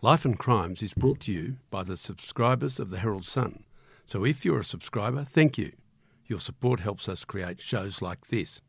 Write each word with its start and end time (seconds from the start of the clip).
Life 0.00 0.24
and 0.24 0.38
Crimes 0.38 0.80
is 0.80 0.94
brought 0.94 1.18
to 1.22 1.32
you 1.32 1.56
by 1.70 1.82
the 1.82 1.96
subscribers 1.96 2.78
of 2.78 2.90
the 2.90 2.98
Herald 2.98 3.24
Sun. 3.24 3.64
So 4.06 4.24
if 4.24 4.44
you're 4.44 4.60
a 4.60 4.64
subscriber, 4.64 5.24
thank 5.24 5.58
you. 5.58 5.72
Your 6.24 6.38
support 6.38 6.78
helps 6.78 7.08
us 7.08 7.24
create 7.24 7.60
shows 7.60 8.00
like 8.00 8.28
this. 8.28 8.62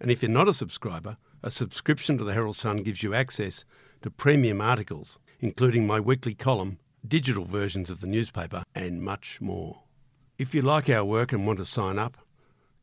And 0.00 0.08
if 0.08 0.22
you're 0.22 0.30
not 0.30 0.48
a 0.48 0.54
subscriber, 0.54 1.16
a 1.42 1.50
subscription 1.50 2.16
to 2.16 2.22
the 2.22 2.32
Herald 2.32 2.54
Sun 2.54 2.84
gives 2.84 3.02
you 3.02 3.12
access 3.12 3.64
to 4.02 4.10
premium 4.10 4.60
articles, 4.60 5.18
including 5.40 5.84
my 5.84 5.98
weekly 5.98 6.34
column, 6.34 6.78
digital 7.06 7.44
versions 7.44 7.90
of 7.90 7.98
the 7.98 8.06
newspaper, 8.06 8.62
and 8.72 9.02
much 9.02 9.40
more. 9.40 9.82
If 10.38 10.54
you 10.54 10.62
like 10.62 10.88
our 10.88 11.04
work 11.04 11.32
and 11.32 11.44
want 11.44 11.58
to 11.58 11.64
sign 11.64 11.98
up, 11.98 12.16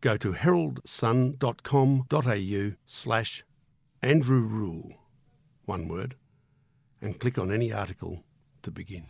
go 0.01 0.17
to 0.17 0.33
heraldsun.com.au 0.33 2.75
slash 2.85 3.45
Andrew 4.01 4.41
Rule, 4.41 4.95
one 5.63 5.87
word, 5.87 6.17
and 7.01 7.19
click 7.19 7.37
on 7.37 7.51
any 7.51 7.71
article 7.71 8.23
to 8.63 8.71
begin. 8.71 9.03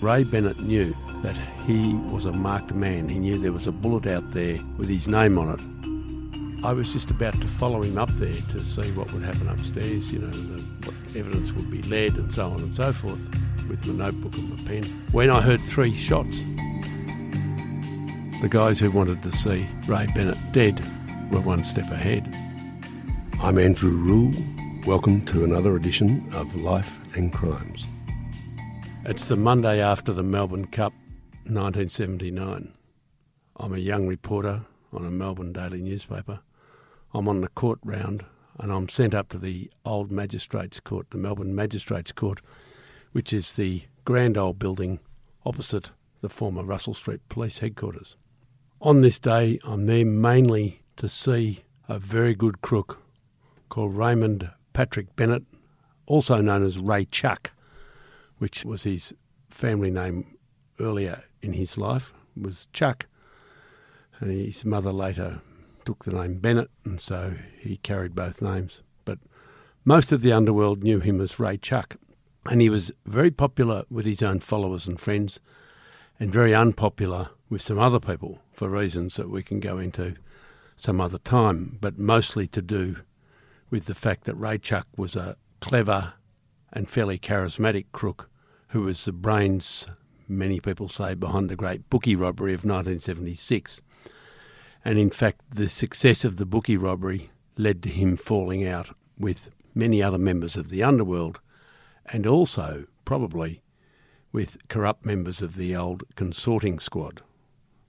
Ray 0.00 0.24
Bennett 0.24 0.60
knew 0.60 0.94
that 1.22 1.36
he 1.64 1.94
was 1.94 2.26
a 2.26 2.32
marked 2.32 2.74
man. 2.74 3.08
He 3.08 3.18
knew 3.18 3.38
there 3.38 3.52
was 3.52 3.66
a 3.66 3.72
bullet 3.72 4.06
out 4.06 4.32
there 4.32 4.58
with 4.76 4.88
his 4.88 5.08
name 5.08 5.38
on 5.38 5.50
it. 5.50 6.64
I 6.64 6.72
was 6.72 6.92
just 6.92 7.10
about 7.10 7.40
to 7.40 7.46
follow 7.46 7.82
him 7.82 7.96
up 7.96 8.10
there 8.14 8.34
to 8.50 8.64
see 8.64 8.90
what 8.92 9.12
would 9.12 9.22
happen 9.22 9.48
upstairs, 9.48 10.12
you 10.12 10.18
know, 10.18 10.30
the, 10.30 10.62
what 10.84 10.94
evidence 11.16 11.52
would 11.52 11.70
be 11.70 11.82
led 11.82 12.14
and 12.14 12.34
so 12.34 12.50
on 12.50 12.60
and 12.60 12.74
so 12.74 12.92
forth, 12.92 13.28
with 13.68 13.86
my 13.86 14.06
notebook 14.06 14.34
and 14.34 14.50
my 14.50 14.64
pen, 14.68 14.84
when 15.12 15.30
I 15.30 15.40
heard 15.40 15.62
three 15.62 15.94
shots. 15.94 16.40
The 18.42 18.48
guys 18.50 18.80
who 18.80 18.90
wanted 18.90 19.22
to 19.22 19.32
see 19.32 19.66
Ray 19.86 20.08
Bennett 20.14 20.38
dead 20.52 20.80
were 21.30 21.40
one 21.40 21.64
step 21.64 21.90
ahead. 21.90 22.34
I'm 23.40 23.58
Andrew 23.58 23.90
Rule. 23.90 24.32
Welcome 24.86 25.24
to 25.26 25.42
another 25.42 25.74
edition 25.74 26.28
of 26.32 26.54
Life 26.54 27.00
and 27.16 27.32
Crimes. 27.32 27.84
It's 29.04 29.26
the 29.26 29.34
Monday 29.34 29.80
after 29.80 30.12
the 30.12 30.22
Melbourne 30.22 30.66
Cup 30.66 30.92
1979. 31.42 32.72
I'm 33.56 33.74
a 33.74 33.78
young 33.78 34.06
reporter 34.06 34.64
on 34.92 35.04
a 35.04 35.10
Melbourne 35.10 35.52
daily 35.52 35.82
newspaper. 35.82 36.38
I'm 37.12 37.26
on 37.26 37.40
the 37.40 37.48
court 37.48 37.80
round 37.82 38.26
and 38.60 38.70
I'm 38.70 38.88
sent 38.88 39.12
up 39.12 39.28
to 39.30 39.38
the 39.38 39.72
old 39.84 40.12
Magistrates 40.12 40.78
Court, 40.78 41.10
the 41.10 41.18
Melbourne 41.18 41.52
Magistrates 41.52 42.12
Court, 42.12 42.40
which 43.10 43.32
is 43.32 43.54
the 43.54 43.82
grand 44.04 44.38
old 44.38 44.60
building 44.60 45.00
opposite 45.44 45.90
the 46.20 46.28
former 46.28 46.62
Russell 46.62 46.94
Street 46.94 47.28
Police 47.28 47.58
Headquarters. 47.58 48.16
On 48.80 49.00
this 49.00 49.18
day, 49.18 49.58
I'm 49.64 49.86
there 49.86 50.06
mainly 50.06 50.82
to 50.98 51.08
see 51.08 51.64
a 51.88 51.98
very 51.98 52.36
good 52.36 52.60
crook 52.60 53.02
called 53.68 53.96
Raymond 53.96 54.52
Patrick 54.76 55.16
Bennett, 55.16 55.44
also 56.04 56.42
known 56.42 56.62
as 56.62 56.78
Ray 56.78 57.06
Chuck, 57.06 57.52
which 58.36 58.62
was 58.62 58.82
his 58.82 59.14
family 59.48 59.90
name 59.90 60.36
earlier 60.78 61.22
in 61.40 61.54
his 61.54 61.78
life, 61.78 62.12
was 62.38 62.68
Chuck. 62.74 63.06
And 64.20 64.30
his 64.30 64.66
mother 64.66 64.92
later 64.92 65.40
took 65.86 66.04
the 66.04 66.12
name 66.12 66.40
Bennett, 66.40 66.68
and 66.84 67.00
so 67.00 67.36
he 67.58 67.78
carried 67.78 68.14
both 68.14 68.42
names. 68.42 68.82
But 69.06 69.18
most 69.86 70.12
of 70.12 70.20
the 70.20 70.34
underworld 70.34 70.82
knew 70.82 71.00
him 71.00 71.22
as 71.22 71.40
Ray 71.40 71.56
Chuck. 71.56 71.96
And 72.44 72.60
he 72.60 72.68
was 72.68 72.92
very 73.06 73.30
popular 73.30 73.84
with 73.90 74.04
his 74.04 74.22
own 74.22 74.40
followers 74.40 74.86
and 74.86 75.00
friends, 75.00 75.40
and 76.20 76.30
very 76.30 76.54
unpopular 76.54 77.30
with 77.48 77.62
some 77.62 77.78
other 77.78 77.98
people 77.98 78.42
for 78.52 78.68
reasons 78.68 79.14
that 79.14 79.30
we 79.30 79.42
can 79.42 79.58
go 79.58 79.78
into 79.78 80.16
some 80.74 81.00
other 81.00 81.16
time, 81.16 81.78
but 81.80 81.98
mostly 81.98 82.46
to 82.48 82.60
do 82.60 82.96
with 83.70 83.86
the 83.86 83.94
fact 83.94 84.24
that 84.24 84.34
Ray 84.36 84.58
Chuck 84.58 84.86
was 84.96 85.16
a 85.16 85.36
clever 85.60 86.14
and 86.72 86.90
fairly 86.90 87.18
charismatic 87.18 87.86
crook 87.92 88.28
who 88.68 88.82
was 88.82 89.04
the 89.04 89.12
brains, 89.12 89.86
many 90.28 90.60
people 90.60 90.88
say, 90.88 91.14
behind 91.14 91.48
the 91.48 91.56
great 91.56 91.88
bookie 91.88 92.16
robbery 92.16 92.52
of 92.52 92.64
1976. 92.64 93.82
And 94.84 94.98
in 94.98 95.10
fact, 95.10 95.40
the 95.50 95.68
success 95.68 96.24
of 96.24 96.36
the 96.36 96.46
bookie 96.46 96.76
robbery 96.76 97.30
led 97.56 97.82
to 97.82 97.88
him 97.88 98.16
falling 98.16 98.66
out 98.66 98.90
with 99.18 99.50
many 99.74 100.02
other 100.02 100.18
members 100.18 100.56
of 100.56 100.68
the 100.68 100.82
underworld 100.82 101.40
and 102.06 102.26
also, 102.26 102.86
probably, 103.04 103.62
with 104.32 104.58
corrupt 104.68 105.04
members 105.04 105.42
of 105.42 105.56
the 105.56 105.74
old 105.74 106.04
consorting 106.14 106.78
squad, 106.78 107.22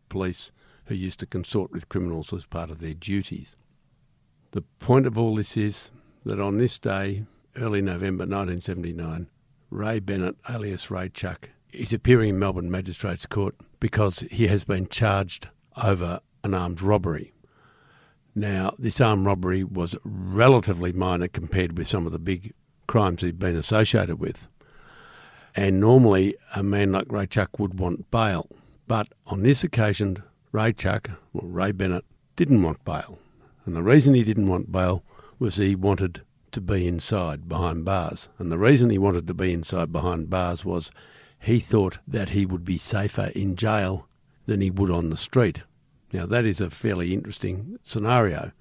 police 0.10 0.52
who 0.86 0.96
used 0.96 1.20
to 1.20 1.26
consort 1.26 1.72
with 1.72 1.90
criminals 1.90 2.34
as 2.34 2.46
part 2.46 2.70
of 2.70 2.80
their 2.80 2.94
duties. 2.94 3.58
The 4.52 4.62
point 4.80 5.06
of 5.06 5.18
all 5.18 5.36
this 5.36 5.58
is 5.58 5.92
that 6.24 6.40
on 6.40 6.58
this 6.58 6.80
day, 6.80 7.26
early 7.58 7.82
November 7.82 8.24
1979, 8.24 9.30
Ray 9.70 10.00
Bennett, 10.00 10.38
alias 10.50 10.90
Ray 10.90 11.10
Chuck, 11.10 11.50
is 11.74 11.92
appearing 11.92 12.30
in 12.30 12.40
Melbourne 12.40 12.72
Magistrates 12.72 13.26
Court 13.26 13.56
because 13.80 14.22
he 14.32 14.48
has 14.48 14.64
been 14.64 14.88
charged 14.88 15.50
over 15.84 16.22
an 16.44 16.54
armed 16.54 16.82
robbery. 16.82 17.34
Now, 18.34 18.74
this 18.78 19.02
armed 19.02 19.26
robbery 19.26 19.64
was 19.64 19.98
relatively 20.04 20.94
minor 20.94 21.28
compared 21.28 21.78
with 21.78 21.88
some 21.88 22.06
of 22.06 22.12
the 22.12 22.20
big 22.20 22.54
crimes 22.88 23.22
he'd 23.22 23.40
been 23.40 23.56
associated 23.56 24.20
with. 24.20 24.48
And 25.56 25.80
normally, 25.80 26.36
a 26.56 26.64
man 26.64 26.92
like 26.92 27.12
Ray 27.12 27.26
Chuck 27.26 27.60
would 27.60 27.80
want 27.80 28.10
bail. 28.12 28.48
But 28.88 29.10
on 29.26 29.44
this 29.44 29.64
occasion, 29.64 30.24
Ray 30.52 30.72
Chuck, 30.72 31.10
or 31.34 31.48
Ray 31.48 31.72
Bennett, 31.72 32.06
didn't 32.36 32.62
want 32.62 32.86
bail. 32.86 33.20
And 33.68 33.76
the 33.76 33.84
reason 33.84 34.14
he 34.14 34.24
didn't 34.24 34.48
want 34.48 34.72
bail 34.72 35.04
was 35.40 35.58
he 35.58 35.76
wanted 35.76 36.22
to 36.52 36.62
be 36.62 36.88
inside 36.88 37.50
behind 37.50 37.84
bars. 37.84 38.30
And 38.40 38.50
the 38.50 38.58
reason 38.58 38.90
he 38.90 38.98
wanted 38.98 39.28
to 39.28 39.34
be 39.34 39.52
inside 39.52 39.92
behind 39.92 40.30
bars 40.30 40.64
was 40.64 40.90
he 41.38 41.60
thought 41.60 42.00
that 42.08 42.30
he 42.30 42.46
would 42.46 42.64
be 42.64 42.78
safer 42.78 43.30
in 43.36 43.58
jail 43.58 44.08
than 44.46 44.62
he 44.62 44.72
would 44.72 44.90
on 44.90 45.10
the 45.10 45.18
street. 45.18 45.64
Now, 46.14 46.26
that 46.28 46.46
is 46.46 46.62
a 46.62 46.70
fairly 46.70 47.14
interesting 47.14 47.78
scenario, 47.84 48.54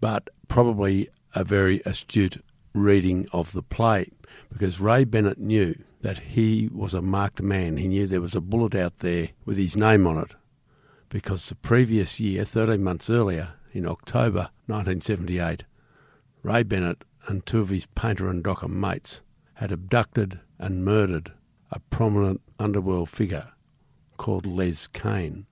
but 0.00 0.28
probably 0.48 1.08
a 1.36 1.44
very 1.44 1.80
astute 1.86 2.44
reading 2.74 3.28
of 3.32 3.52
the 3.52 3.62
play 3.62 4.10
because 4.52 4.80
Ray 4.80 5.04
Bennett 5.04 5.38
knew 5.38 5.76
that 6.00 6.18
he 6.18 6.68
was 6.72 6.92
a 6.92 7.00
marked 7.00 7.40
man. 7.40 7.76
He 7.76 7.86
knew 7.86 8.08
there 8.08 8.20
was 8.20 8.34
a 8.34 8.40
bullet 8.40 8.74
out 8.74 8.98
there 8.98 9.28
with 9.44 9.58
his 9.58 9.76
name 9.76 10.08
on 10.08 10.18
it 10.18 10.34
because 11.08 11.48
the 11.48 11.54
previous 11.54 12.18
year, 12.18 12.44
13 12.44 12.82
months 12.82 13.08
earlier, 13.08 13.54
in 13.72 13.86
October 13.86 14.50
1978, 14.66 15.64
Ray 16.42 16.62
Bennett 16.62 17.04
and 17.26 17.44
two 17.44 17.60
of 17.60 17.68
his 17.68 17.86
painter 17.86 18.28
and 18.28 18.42
docker 18.42 18.68
mates 18.68 19.22
had 19.54 19.72
abducted 19.72 20.40
and 20.58 20.84
murdered 20.84 21.32
a 21.70 21.80
prominent 21.80 22.40
underworld 22.58 23.08
figure 23.08 23.52
called 24.16 24.46
Les 24.46 24.86
Kane. 24.86 25.46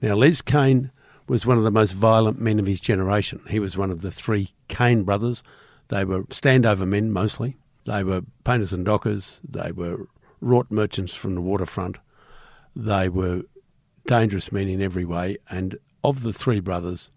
Now, 0.00 0.14
Les 0.14 0.42
Kane 0.42 0.90
was 1.28 1.46
one 1.46 1.58
of 1.58 1.64
the 1.64 1.70
most 1.70 1.92
violent 1.92 2.40
men 2.40 2.58
of 2.58 2.66
his 2.66 2.80
generation. 2.80 3.40
He 3.48 3.58
was 3.58 3.76
one 3.76 3.90
of 3.90 4.02
the 4.02 4.10
three 4.10 4.50
Kane 4.68 5.04
brothers. 5.04 5.42
They 5.88 6.04
were 6.04 6.24
standover 6.24 6.86
men 6.86 7.12
mostly. 7.12 7.56
They 7.84 8.04
were 8.04 8.22
painters 8.44 8.72
and 8.72 8.84
dockers. 8.84 9.40
They 9.48 9.72
were 9.72 10.06
rort 10.42 10.70
merchants 10.70 11.14
from 11.14 11.34
the 11.34 11.40
waterfront. 11.40 11.98
They 12.74 13.08
were 13.08 13.42
dangerous 14.06 14.50
men 14.52 14.68
in 14.68 14.82
every 14.82 15.04
way. 15.04 15.36
And 15.48 15.78
of 16.02 16.22
the 16.22 16.32
three 16.32 16.60
brothers, 16.60 17.10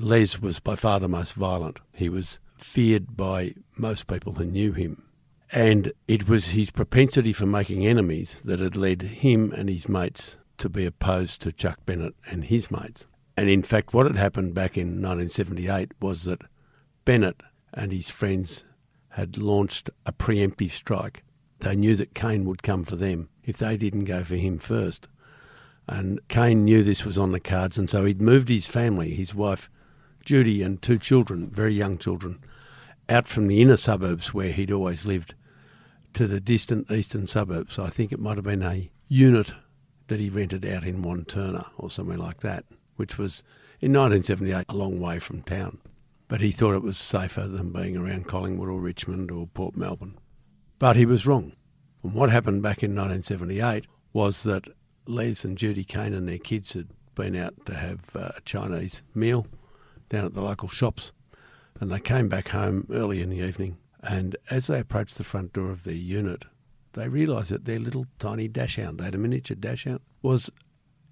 Les 0.00 0.40
was 0.40 0.60
by 0.60 0.76
far 0.76 1.00
the 1.00 1.08
most 1.08 1.32
violent. 1.34 1.80
He 1.92 2.08
was 2.08 2.38
feared 2.56 3.16
by 3.16 3.54
most 3.76 4.06
people 4.06 4.34
who 4.34 4.44
knew 4.44 4.70
him. 4.70 5.02
And 5.50 5.92
it 6.06 6.28
was 6.28 6.50
his 6.50 6.70
propensity 6.70 7.32
for 7.32 7.46
making 7.46 7.84
enemies 7.84 8.40
that 8.42 8.60
had 8.60 8.76
led 8.76 9.02
him 9.02 9.50
and 9.50 9.68
his 9.68 9.88
mates 9.88 10.36
to 10.58 10.68
be 10.68 10.86
opposed 10.86 11.40
to 11.42 11.52
Chuck 11.52 11.80
Bennett 11.84 12.14
and 12.30 12.44
his 12.44 12.70
mates. 12.70 13.06
And 13.36 13.50
in 13.50 13.64
fact, 13.64 13.92
what 13.92 14.06
had 14.06 14.14
happened 14.14 14.54
back 14.54 14.78
in 14.78 15.02
1978 15.02 15.90
was 16.00 16.24
that 16.24 16.42
Bennett 17.04 17.42
and 17.74 17.90
his 17.90 18.08
friends 18.08 18.64
had 19.10 19.36
launched 19.36 19.90
a 20.06 20.12
preemptive 20.12 20.70
strike. 20.70 21.24
They 21.58 21.74
knew 21.74 21.96
that 21.96 22.14
Kane 22.14 22.44
would 22.44 22.62
come 22.62 22.84
for 22.84 22.94
them 22.94 23.30
if 23.42 23.56
they 23.56 23.76
didn't 23.76 24.04
go 24.04 24.22
for 24.22 24.36
him 24.36 24.60
first. 24.60 25.08
And 25.88 26.20
Kane 26.28 26.64
knew 26.64 26.84
this 26.84 27.04
was 27.04 27.18
on 27.18 27.32
the 27.32 27.40
cards, 27.40 27.78
and 27.78 27.90
so 27.90 28.04
he'd 28.04 28.22
moved 28.22 28.48
his 28.48 28.68
family, 28.68 29.10
his 29.10 29.34
wife 29.34 29.68
Judy, 30.28 30.62
and 30.62 30.80
two 30.80 30.98
children, 30.98 31.48
very 31.50 31.72
young 31.72 31.96
children, 31.96 32.38
out 33.08 33.26
from 33.26 33.48
the 33.48 33.62
inner 33.62 33.78
suburbs 33.78 34.34
where 34.34 34.52
he'd 34.52 34.70
always 34.70 35.06
lived 35.06 35.34
to 36.12 36.26
the 36.26 36.40
distant 36.40 36.90
eastern 36.90 37.26
suburbs. 37.26 37.78
I 37.78 37.88
think 37.88 38.12
it 38.12 38.20
might 38.20 38.36
have 38.36 38.44
been 38.44 38.62
a 38.62 38.90
unit 39.08 39.54
that 40.08 40.20
he 40.20 40.28
rented 40.28 40.66
out 40.66 40.84
in 40.84 41.02
Wantirna 41.02 41.70
or 41.78 41.90
somewhere 41.90 42.18
like 42.18 42.40
that, 42.40 42.64
which 42.96 43.16
was 43.16 43.42
in 43.80 43.92
1978 43.92 44.66
a 44.68 44.76
long 44.76 45.00
way 45.00 45.18
from 45.18 45.42
town 45.42 45.78
but 46.28 46.42
he 46.42 46.50
thought 46.50 46.74
it 46.74 46.82
was 46.82 46.98
safer 46.98 47.48
than 47.48 47.72
being 47.72 47.96
around 47.96 48.28
Collingwood 48.28 48.68
or 48.68 48.80
Richmond 48.80 49.30
or 49.30 49.46
Port 49.46 49.76
Melbourne. 49.76 50.18
But 50.78 50.96
he 50.96 51.06
was 51.06 51.26
wrong. 51.26 51.54
And 52.02 52.12
what 52.12 52.30
happened 52.30 52.62
back 52.62 52.82
in 52.82 52.90
1978 52.90 53.86
was 54.12 54.42
that 54.42 54.68
Les 55.06 55.42
and 55.44 55.56
Judy 55.56 55.84
Kane 55.84 56.12
and 56.12 56.28
their 56.28 56.38
kids 56.38 56.74
had 56.74 56.88
been 57.14 57.34
out 57.34 57.64
to 57.64 57.74
have 57.74 58.14
uh, 58.14 58.30
a 58.36 58.40
Chinese 58.42 59.02
meal 59.14 59.46
down 60.08 60.24
at 60.24 60.34
the 60.34 60.42
local 60.42 60.68
shops. 60.68 61.12
And 61.80 61.90
they 61.90 62.00
came 62.00 62.28
back 62.28 62.48
home 62.48 62.86
early 62.90 63.22
in 63.22 63.30
the 63.30 63.38
evening 63.38 63.78
And 64.02 64.36
as 64.50 64.66
they 64.66 64.78
approached 64.78 65.18
the 65.18 65.24
front 65.24 65.52
door 65.52 65.70
of 65.70 65.84
their 65.84 65.94
unit, 65.94 66.44
they 66.92 67.08
realised 67.08 67.50
that 67.52 67.64
their 67.64 67.78
little 67.78 68.06
tiny 68.18 68.48
dachshund, 68.48 68.98
they 68.98 69.04
had 69.04 69.14
a 69.14 69.18
miniature 69.18 69.56
dachshund, 69.56 70.00
was 70.22 70.50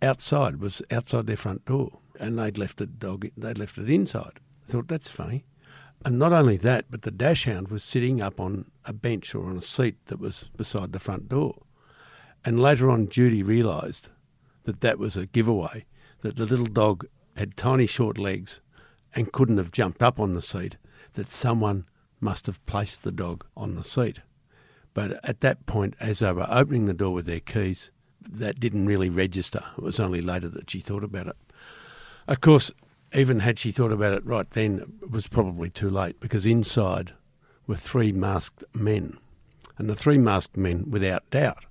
outside, 0.02 0.60
was 0.60 0.82
outside 0.90 1.26
their 1.26 1.36
front 1.36 1.64
door. 1.64 1.98
And 2.18 2.38
they'd 2.38 2.58
left 2.58 2.78
the 2.78 2.86
dog, 2.86 3.28
they'd 3.36 3.58
left 3.58 3.78
it 3.78 3.90
inside. 3.90 4.40
I 4.66 4.72
thought, 4.72 4.88
that's 4.88 5.10
funny. 5.10 5.44
And 6.04 6.18
not 6.18 6.32
only 6.32 6.56
that, 6.58 6.86
but 6.90 7.02
the 7.02 7.10
dachshund 7.10 7.68
was 7.68 7.82
sitting 7.82 8.20
up 8.20 8.40
on 8.40 8.70
a 8.84 8.92
bench 8.92 9.34
or 9.34 9.46
on 9.46 9.56
a 9.56 9.62
seat 9.62 9.96
that 10.06 10.20
was 10.20 10.48
beside 10.56 10.92
the 10.92 11.00
front 11.00 11.28
door. 11.28 11.62
And 12.44 12.60
later 12.60 12.90
on, 12.90 13.08
Judy 13.08 13.42
realised 13.42 14.10
that 14.64 14.80
that 14.80 14.98
was 14.98 15.16
a 15.16 15.26
giveaway, 15.26 15.84
that 16.20 16.36
the 16.36 16.46
little 16.46 16.66
dog 16.66 17.06
had 17.36 17.56
tiny 17.56 17.86
short 17.86 18.18
legs 18.18 18.60
and 19.16 19.32
couldn't 19.32 19.58
have 19.58 19.72
jumped 19.72 20.02
up 20.02 20.20
on 20.20 20.34
the 20.34 20.42
seat, 20.42 20.76
that 21.14 21.30
someone 21.30 21.86
must 22.20 22.46
have 22.46 22.64
placed 22.66 23.02
the 23.02 23.10
dog 23.10 23.44
on 23.56 23.74
the 23.74 23.82
seat. 23.82 24.20
But 24.94 25.18
at 25.24 25.40
that 25.40 25.66
point, 25.66 25.96
as 25.98 26.20
they 26.20 26.32
were 26.32 26.46
opening 26.48 26.86
the 26.86 26.94
door 26.94 27.12
with 27.12 27.26
their 27.26 27.40
keys, 27.40 27.90
that 28.20 28.60
didn't 28.60 28.86
really 28.86 29.10
register. 29.10 29.62
It 29.76 29.82
was 29.82 29.98
only 29.98 30.20
later 30.20 30.48
that 30.48 30.70
she 30.70 30.80
thought 30.80 31.04
about 31.04 31.26
it. 31.26 31.36
Of 32.28 32.40
course, 32.40 32.72
even 33.14 33.40
had 33.40 33.58
she 33.58 33.72
thought 33.72 33.92
about 33.92 34.12
it 34.12 34.24
right 34.24 34.48
then, 34.50 34.98
it 35.02 35.10
was 35.10 35.28
probably 35.28 35.70
too 35.70 35.90
late 35.90 36.20
because 36.20 36.44
inside 36.44 37.12
were 37.66 37.76
three 37.76 38.12
masked 38.12 38.64
men. 38.74 39.18
And 39.78 39.88
the 39.88 39.94
three 39.94 40.18
masked 40.18 40.56
men, 40.56 40.90
without 40.90 41.28
doubt, 41.30 41.64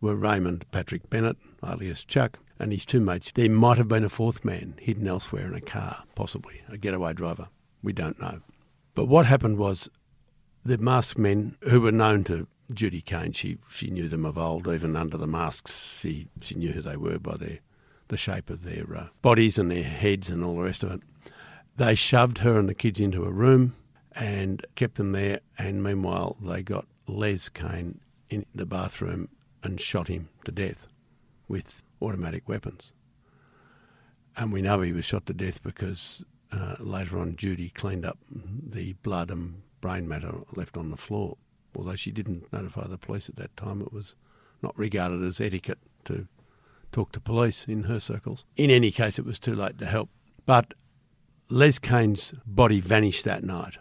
were 0.00 0.14
Raymond 0.14 0.70
Patrick 0.70 1.08
Bennett, 1.10 1.38
alias 1.66 2.04
Chuck, 2.04 2.38
and 2.58 2.72
his 2.72 2.84
two 2.84 3.00
mates. 3.00 3.32
There 3.32 3.50
might 3.50 3.78
have 3.78 3.88
been 3.88 4.04
a 4.04 4.08
fourth 4.08 4.44
man 4.44 4.74
hidden 4.80 5.06
elsewhere 5.06 5.46
in 5.46 5.54
a 5.54 5.60
car, 5.60 6.04
possibly 6.14 6.62
a 6.68 6.78
getaway 6.78 7.12
driver. 7.12 7.48
We 7.82 7.92
don't 7.92 8.20
know. 8.20 8.40
But 8.94 9.06
what 9.06 9.26
happened 9.26 9.58
was 9.58 9.90
the 10.64 10.78
masked 10.78 11.18
men, 11.18 11.56
who 11.70 11.80
were 11.80 11.92
known 11.92 12.24
to 12.24 12.48
Judy 12.72 13.00
Kane, 13.00 13.32
she, 13.32 13.58
she 13.70 13.90
knew 13.90 14.08
them 14.08 14.24
of 14.24 14.36
old, 14.36 14.66
even 14.66 14.96
under 14.96 15.16
the 15.16 15.26
masks, 15.26 15.98
she, 16.00 16.28
she 16.40 16.56
knew 16.56 16.72
who 16.72 16.82
they 16.82 16.96
were 16.96 17.18
by 17.18 17.36
their, 17.36 17.58
the 18.08 18.16
shape 18.16 18.50
of 18.50 18.64
their 18.64 18.84
uh, 18.96 19.08
bodies 19.22 19.58
and 19.58 19.70
their 19.70 19.84
heads 19.84 20.28
and 20.28 20.42
all 20.42 20.56
the 20.56 20.62
rest 20.62 20.82
of 20.82 20.92
it. 20.92 21.00
They 21.76 21.94
shoved 21.94 22.38
her 22.38 22.58
and 22.58 22.68
the 22.68 22.74
kids 22.74 22.98
into 22.98 23.24
a 23.24 23.30
room 23.30 23.76
and 24.12 24.64
kept 24.74 24.96
them 24.96 25.12
there, 25.12 25.40
and 25.58 25.82
meanwhile, 25.82 26.36
they 26.40 26.62
got 26.62 26.86
Les 27.06 27.48
Kane 27.48 28.00
in 28.30 28.46
the 28.54 28.66
bathroom 28.66 29.28
and 29.62 29.80
shot 29.80 30.08
him 30.08 30.30
to 30.44 30.50
death 30.50 30.88
with 31.48 31.82
automatic 32.00 32.48
weapons. 32.48 32.92
And 34.36 34.52
we 34.52 34.62
know 34.62 34.80
he 34.80 34.92
was 34.92 35.04
shot 35.04 35.26
to 35.26 35.32
death 35.34 35.62
because 35.62 36.24
uh, 36.52 36.76
later 36.78 37.18
on 37.18 37.36
Judy 37.36 37.70
cleaned 37.70 38.04
up 38.04 38.18
the 38.30 38.94
blood 39.02 39.30
and 39.30 39.62
brain 39.80 40.08
matter 40.08 40.32
left 40.54 40.76
on 40.76 40.90
the 40.90 40.96
floor. 40.96 41.36
Although 41.74 41.96
she 41.96 42.10
didn't 42.10 42.52
notify 42.52 42.86
the 42.86 42.98
police 42.98 43.28
at 43.28 43.36
that 43.36 43.56
time, 43.56 43.80
it 43.82 43.92
was 43.92 44.14
not 44.62 44.76
regarded 44.78 45.22
as 45.22 45.40
etiquette 45.40 45.78
to 46.04 46.26
talk 46.92 47.12
to 47.12 47.20
police 47.20 47.66
in 47.66 47.84
her 47.84 48.00
circles. 48.00 48.46
In 48.56 48.70
any 48.70 48.90
case, 48.90 49.18
it 49.18 49.24
was 49.24 49.38
too 49.38 49.54
late 49.54 49.78
to 49.78 49.86
help. 49.86 50.08
But 50.46 50.74
Les 51.48 51.78
Kane's 51.78 52.34
body 52.46 52.80
vanished 52.80 53.24
that 53.24 53.44
night, 53.44 53.78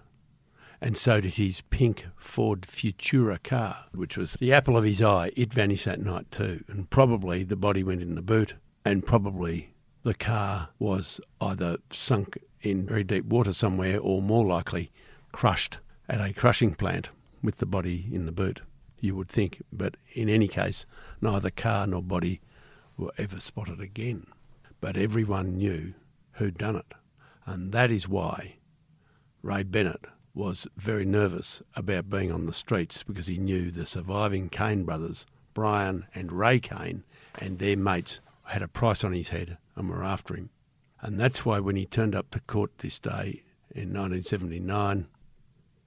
and 0.81 0.97
so 0.97 1.21
did 1.21 1.33
his 1.33 1.61
pink 1.61 2.05
Ford 2.17 2.61
Futura 2.61 3.41
car, 3.41 3.85
which 3.93 4.17
was 4.17 4.33
the 4.33 4.53
apple 4.53 4.77
of 4.77 4.83
his 4.83 5.01
eye. 5.01 5.31
It 5.35 5.53
vanished 5.53 5.85
that 5.85 6.01
night 6.01 6.31
too, 6.31 6.63
and 6.67 6.89
probably 6.89 7.43
the 7.43 7.55
body 7.55 7.83
went 7.83 8.01
in 8.01 8.15
the 8.15 8.21
boot, 8.21 8.55
and 8.83 9.05
probably 9.05 9.73
the 10.03 10.13
car 10.13 10.69
was 10.77 11.19
either 11.41 11.77
sunk 11.89 12.37
in 12.61 12.85
very 12.85 13.03
deep 13.03 13.25
water 13.25 13.53
somewhere 13.53 13.99
or 13.99 14.21
more 14.21 14.45
likely 14.45 14.91
crushed 15.31 15.79
at 16.07 16.21
a 16.21 16.33
crushing 16.33 16.75
plant 16.75 17.09
with 17.41 17.57
the 17.57 17.65
body 17.65 18.07
in 18.11 18.25
the 18.25 18.31
boot, 18.31 18.61
you 18.99 19.15
would 19.15 19.29
think. 19.29 19.61
But 19.71 19.97
in 20.13 20.29
any 20.29 20.47
case, 20.47 20.85
neither 21.21 21.49
car 21.49 21.87
nor 21.87 22.01
body 22.01 22.41
were 22.97 23.13
ever 23.17 23.39
spotted 23.39 23.79
again. 23.79 24.27
But 24.81 24.97
everyone 24.97 25.57
knew 25.57 25.93
who'd 26.33 26.57
done 26.57 26.75
it. 26.75 26.93
And 27.45 27.71
that 27.71 27.91
is 27.91 28.09
why 28.09 28.57
Ray 29.41 29.63
Bennett 29.63 30.05
was 30.35 30.67
very 30.75 31.05
nervous 31.05 31.61
about 31.75 32.09
being 32.09 32.31
on 32.31 32.45
the 32.45 32.53
streets 32.53 33.03
because 33.03 33.27
he 33.27 33.37
knew 33.37 33.71
the 33.71 33.85
surviving 33.85 34.49
Kane 34.49 34.83
brothers, 34.83 35.25
Brian 35.53 36.05
and 36.13 36.31
Ray 36.31 36.59
Kane, 36.59 37.05
and 37.39 37.57
their 37.57 37.77
mates 37.77 38.19
had 38.43 38.61
a 38.61 38.67
price 38.67 39.03
on 39.03 39.13
his 39.13 39.29
head 39.29 39.57
and 39.75 39.89
were 39.89 40.03
after 40.03 40.35
him. 40.35 40.49
And 41.01 41.19
that's 41.19 41.45
why 41.45 41.59
when 41.59 41.77
he 41.77 41.85
turned 41.85 42.15
up 42.15 42.29
to 42.31 42.41
court 42.41 42.77
this 42.79 42.99
day 42.99 43.43
in 43.71 43.93
1979, 43.93 45.07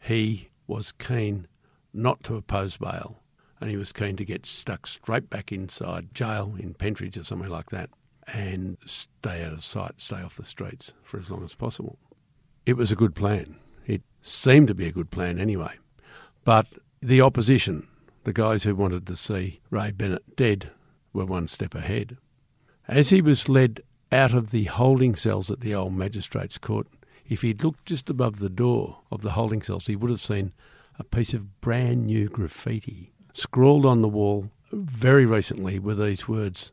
he 0.00 0.48
was 0.66 0.92
keen 0.92 1.46
not 1.92 2.22
to 2.24 2.36
oppose 2.36 2.78
bail 2.78 3.18
and 3.60 3.70
he 3.70 3.76
was 3.76 3.92
keen 3.92 4.16
to 4.16 4.24
get 4.24 4.46
stuck 4.46 4.86
straight 4.86 5.28
back 5.28 5.52
inside 5.52 6.14
jail 6.14 6.54
in 6.58 6.74
Pentridge 6.74 7.18
or 7.18 7.24
somewhere 7.24 7.48
like 7.48 7.70
that 7.70 7.90
and 8.32 8.76
stay 8.86 9.44
out 9.44 9.52
of 9.52 9.64
sight, 9.64 10.00
stay 10.00 10.22
off 10.22 10.36
the 10.36 10.44
streets 10.44 10.94
for 11.02 11.18
as 11.18 11.30
long 11.30 11.44
as 11.44 11.54
possible. 11.54 11.98
It 12.66 12.76
was 12.76 12.92
a 12.92 12.96
good 12.96 13.14
plan. 13.14 13.56
Seemed 14.20 14.68
to 14.68 14.74
be 14.74 14.86
a 14.86 14.92
good 14.92 15.10
plan 15.10 15.38
anyway. 15.38 15.78
But 16.44 16.66
the 17.00 17.20
opposition, 17.20 17.86
the 18.24 18.32
guys 18.32 18.64
who 18.64 18.74
wanted 18.74 19.06
to 19.06 19.16
see 19.16 19.60
Ray 19.70 19.90
Bennett 19.90 20.36
dead, 20.36 20.70
were 21.12 21.24
one 21.24 21.48
step 21.48 21.74
ahead. 21.74 22.16
As 22.86 23.10
he 23.10 23.20
was 23.20 23.48
led 23.48 23.80
out 24.10 24.34
of 24.34 24.50
the 24.50 24.64
holding 24.64 25.14
cells 25.14 25.50
at 25.50 25.60
the 25.60 25.74
old 25.74 25.94
magistrates' 25.94 26.58
court, 26.58 26.86
if 27.26 27.42
he'd 27.42 27.62
looked 27.62 27.86
just 27.86 28.08
above 28.08 28.38
the 28.38 28.48
door 28.48 29.00
of 29.10 29.22
the 29.22 29.32
holding 29.32 29.62
cells, 29.62 29.86
he 29.86 29.96
would 29.96 30.10
have 30.10 30.20
seen 30.20 30.52
a 30.98 31.04
piece 31.04 31.34
of 31.34 31.60
brand 31.60 32.06
new 32.06 32.28
graffiti 32.28 33.12
scrawled 33.32 33.86
on 33.86 34.02
the 34.02 34.08
wall 34.08 34.50
very 34.72 35.24
recently 35.24 35.78
with 35.78 35.98
these 35.98 36.26
words 36.26 36.72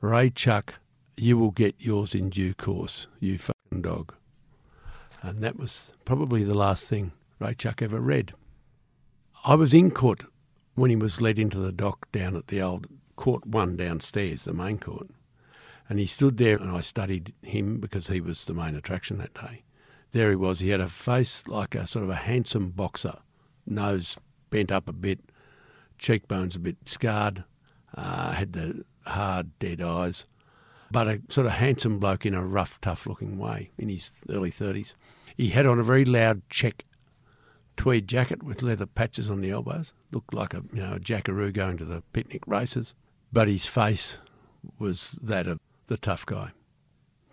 Ray 0.00 0.30
Chuck, 0.30 0.74
you 1.16 1.38
will 1.38 1.50
get 1.50 1.74
yours 1.78 2.14
in 2.14 2.28
due 2.28 2.54
course, 2.54 3.06
you 3.20 3.38
fucking 3.38 3.82
dog. 3.82 4.14
And 5.24 5.40
that 5.42 5.58
was 5.58 5.94
probably 6.04 6.44
the 6.44 6.52
last 6.52 6.86
thing 6.86 7.12
Ray 7.38 7.54
Chuck 7.54 7.80
ever 7.80 7.98
read. 7.98 8.34
I 9.42 9.54
was 9.54 9.72
in 9.72 9.90
court 9.90 10.22
when 10.74 10.90
he 10.90 10.96
was 10.96 11.22
led 11.22 11.38
into 11.38 11.58
the 11.58 11.72
dock 11.72 12.12
down 12.12 12.36
at 12.36 12.48
the 12.48 12.60
old 12.60 12.88
Court 13.16 13.46
1 13.46 13.76
downstairs, 13.78 14.44
the 14.44 14.52
main 14.52 14.78
court. 14.78 15.08
And 15.88 15.98
he 15.98 16.04
stood 16.04 16.36
there, 16.36 16.58
and 16.58 16.70
I 16.70 16.80
studied 16.82 17.32
him 17.40 17.80
because 17.80 18.08
he 18.08 18.20
was 18.20 18.44
the 18.44 18.52
main 18.52 18.74
attraction 18.74 19.16
that 19.18 19.32
day. 19.32 19.62
There 20.12 20.28
he 20.28 20.36
was. 20.36 20.60
He 20.60 20.68
had 20.68 20.80
a 20.80 20.88
face 20.88 21.46
like 21.46 21.74
a 21.74 21.86
sort 21.86 22.04
of 22.04 22.10
a 22.10 22.16
handsome 22.16 22.70
boxer, 22.70 23.16
nose 23.66 24.18
bent 24.50 24.70
up 24.70 24.90
a 24.90 24.92
bit, 24.92 25.20
cheekbones 25.98 26.56
a 26.56 26.60
bit 26.60 26.76
scarred, 26.84 27.44
uh, 27.94 28.32
had 28.32 28.52
the 28.52 28.84
hard, 29.06 29.58
dead 29.58 29.80
eyes, 29.80 30.26
but 30.90 31.08
a 31.08 31.22
sort 31.28 31.46
of 31.46 31.54
handsome 31.54 31.98
bloke 31.98 32.26
in 32.26 32.34
a 32.34 32.44
rough, 32.44 32.78
tough 32.82 33.06
looking 33.06 33.38
way 33.38 33.70
in 33.78 33.88
his 33.88 34.12
early 34.28 34.50
30s. 34.50 34.94
He 35.36 35.50
had 35.50 35.66
on 35.66 35.78
a 35.78 35.84
very 35.84 36.04
loud 36.04 36.42
check 36.48 36.84
tweed 37.76 38.08
jacket 38.08 38.42
with 38.42 38.62
leather 38.62 38.86
patches 38.86 39.30
on 39.30 39.40
the 39.40 39.50
elbows. 39.50 39.92
Looked 40.12 40.32
like 40.32 40.54
a 40.54 40.62
you 40.72 40.82
know 40.82 40.94
a 40.94 41.00
jackaroo 41.00 41.52
going 41.52 41.76
to 41.78 41.84
the 41.84 42.02
picnic 42.12 42.46
races, 42.46 42.94
but 43.32 43.48
his 43.48 43.66
face 43.66 44.20
was 44.78 45.18
that 45.22 45.46
of 45.46 45.58
the 45.86 45.96
tough 45.96 46.24
guy. 46.24 46.52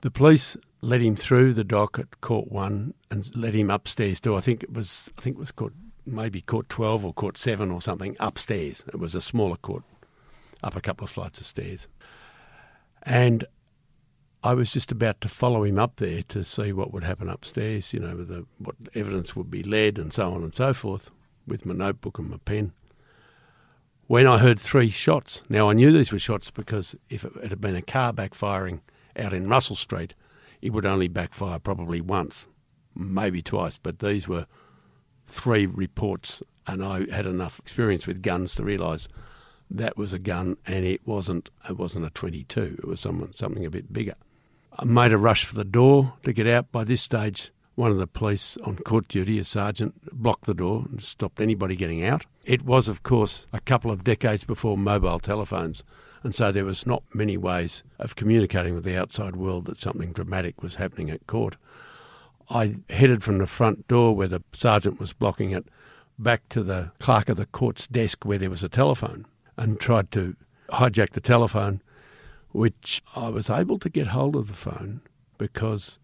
The 0.01 0.11
police 0.11 0.57
led 0.81 1.01
him 1.01 1.15
through 1.15 1.53
the 1.53 1.63
dock 1.63 1.99
at 1.99 2.21
Court 2.21 2.51
One 2.51 2.95
and 3.11 3.33
led 3.35 3.53
him 3.53 3.69
upstairs 3.69 4.19
to 4.21 4.35
I 4.35 4.41
think 4.41 4.63
it 4.63 4.73
was 4.73 5.11
I 5.17 5.21
think 5.21 5.35
it 5.35 5.39
was 5.39 5.51
Court 5.51 5.73
maybe 6.05 6.41
Court 6.41 6.69
Twelve 6.69 7.05
or 7.05 7.13
Court 7.13 7.37
Seven 7.37 7.71
or 7.71 7.81
something 7.81 8.17
upstairs. 8.19 8.83
It 8.87 8.99
was 8.99 9.13
a 9.13 9.21
smaller 9.21 9.57
court, 9.57 9.83
up 10.63 10.75
a 10.75 10.81
couple 10.81 11.03
of 11.03 11.11
flights 11.11 11.39
of 11.39 11.45
stairs, 11.45 11.87
and 13.03 13.45
I 14.43 14.53
was 14.53 14.71
just 14.71 14.91
about 14.91 15.21
to 15.21 15.29
follow 15.29 15.63
him 15.63 15.77
up 15.77 15.97
there 15.97 16.23
to 16.29 16.43
see 16.43 16.73
what 16.73 16.91
would 16.91 17.03
happen 17.03 17.29
upstairs. 17.29 17.93
You 17.93 17.99
know, 17.99 18.23
the, 18.23 18.45
what 18.57 18.75
evidence 18.95 19.35
would 19.35 19.51
be 19.51 19.63
led 19.63 19.99
and 19.99 20.11
so 20.11 20.31
on 20.31 20.43
and 20.43 20.53
so 20.53 20.73
forth, 20.73 21.11
with 21.45 21.65
my 21.65 21.73
notebook 21.73 22.17
and 22.17 22.29
my 22.29 22.37
pen 22.37 22.73
when 24.11 24.27
I 24.27 24.39
heard 24.39 24.59
three 24.59 24.89
shots. 24.89 25.41
Now, 25.47 25.69
I 25.69 25.73
knew 25.73 25.89
these 25.93 26.11
were 26.11 26.19
shots 26.19 26.51
because 26.51 26.97
if 27.09 27.23
it 27.23 27.49
had 27.49 27.61
been 27.61 27.77
a 27.77 27.81
car 27.81 28.11
backfiring 28.11 28.81
out 29.15 29.31
in 29.31 29.45
Russell 29.45 29.77
Street, 29.77 30.15
it 30.61 30.71
would 30.73 30.85
only 30.85 31.07
backfire 31.07 31.59
probably 31.59 32.01
once, 32.01 32.49
maybe 32.93 33.41
twice. 33.41 33.77
But 33.77 33.99
these 33.99 34.27
were 34.27 34.47
three 35.27 35.65
reports, 35.65 36.43
and 36.67 36.83
I 36.83 37.09
had 37.09 37.25
enough 37.25 37.57
experience 37.57 38.05
with 38.05 38.21
guns 38.21 38.53
to 38.55 38.65
realise 38.65 39.07
that 39.69 39.95
was 39.95 40.11
a 40.11 40.19
gun, 40.19 40.57
and 40.67 40.83
it 40.83 41.07
wasn't. 41.07 41.49
It 41.69 41.77
wasn't 41.77 42.03
a 42.03 42.09
22. 42.09 42.79
It 42.79 42.87
was 42.89 42.99
someone, 42.99 43.31
something 43.33 43.65
a 43.65 43.69
bit 43.69 43.93
bigger. 43.93 44.15
I 44.79 44.85
made 44.85 45.11
a 45.11 45.17
rush 45.17 45.43
for 45.43 45.55
the 45.55 45.65
door 45.65 46.13
to 46.23 46.31
get 46.31 46.47
out. 46.47 46.71
By 46.71 46.85
this 46.85 47.01
stage, 47.01 47.51
one 47.75 47.91
of 47.91 47.97
the 47.97 48.07
police 48.07 48.57
on 48.57 48.77
court 48.77 49.07
duty, 49.09 49.37
a 49.37 49.43
sergeant, 49.43 49.95
blocked 50.13 50.45
the 50.45 50.53
door 50.53 50.85
and 50.89 51.01
stopped 51.01 51.41
anybody 51.41 51.75
getting 51.75 52.05
out. 52.05 52.25
It 52.45 52.63
was, 52.63 52.87
of 52.87 53.03
course, 53.03 53.47
a 53.51 53.59
couple 53.59 53.91
of 53.91 54.03
decades 54.03 54.45
before 54.45 54.77
mobile 54.77 55.19
telephones, 55.19 55.83
and 56.23 56.33
so 56.33 56.51
there 56.51 56.65
was 56.65 56.87
not 56.87 57.03
many 57.13 57.37
ways 57.37 57.83
of 57.99 58.15
communicating 58.15 58.73
with 58.73 58.85
the 58.85 58.97
outside 58.97 59.35
world 59.35 59.65
that 59.65 59.81
something 59.81 60.13
dramatic 60.13 60.63
was 60.63 60.75
happening 60.75 61.09
at 61.09 61.27
court. 61.27 61.57
I 62.49 62.75
headed 62.89 63.23
from 63.23 63.39
the 63.39 63.47
front 63.47 63.87
door 63.87 64.15
where 64.15 64.27
the 64.27 64.43
sergeant 64.53 64.99
was 64.99 65.13
blocking 65.13 65.51
it, 65.51 65.67
back 66.17 66.47
to 66.49 66.63
the 66.63 66.91
clerk 66.99 67.29
of 67.29 67.37
the 67.37 67.45
court's 67.45 67.87
desk 67.87 68.25
where 68.25 68.37
there 68.37 68.49
was 68.49 68.63
a 68.63 68.69
telephone 68.69 69.25
and 69.57 69.79
tried 69.79 70.11
to 70.11 70.35
hijack 70.69 71.11
the 71.11 71.21
telephone, 71.21 71.81
which 72.51 73.01
I 73.15 73.29
was 73.29 73.49
able 73.49 73.79
to 73.79 73.89
get 73.89 74.07
hold 74.07 74.35
of 74.35 74.47
the 74.47 74.53
phone 74.53 75.01
because 75.37 75.99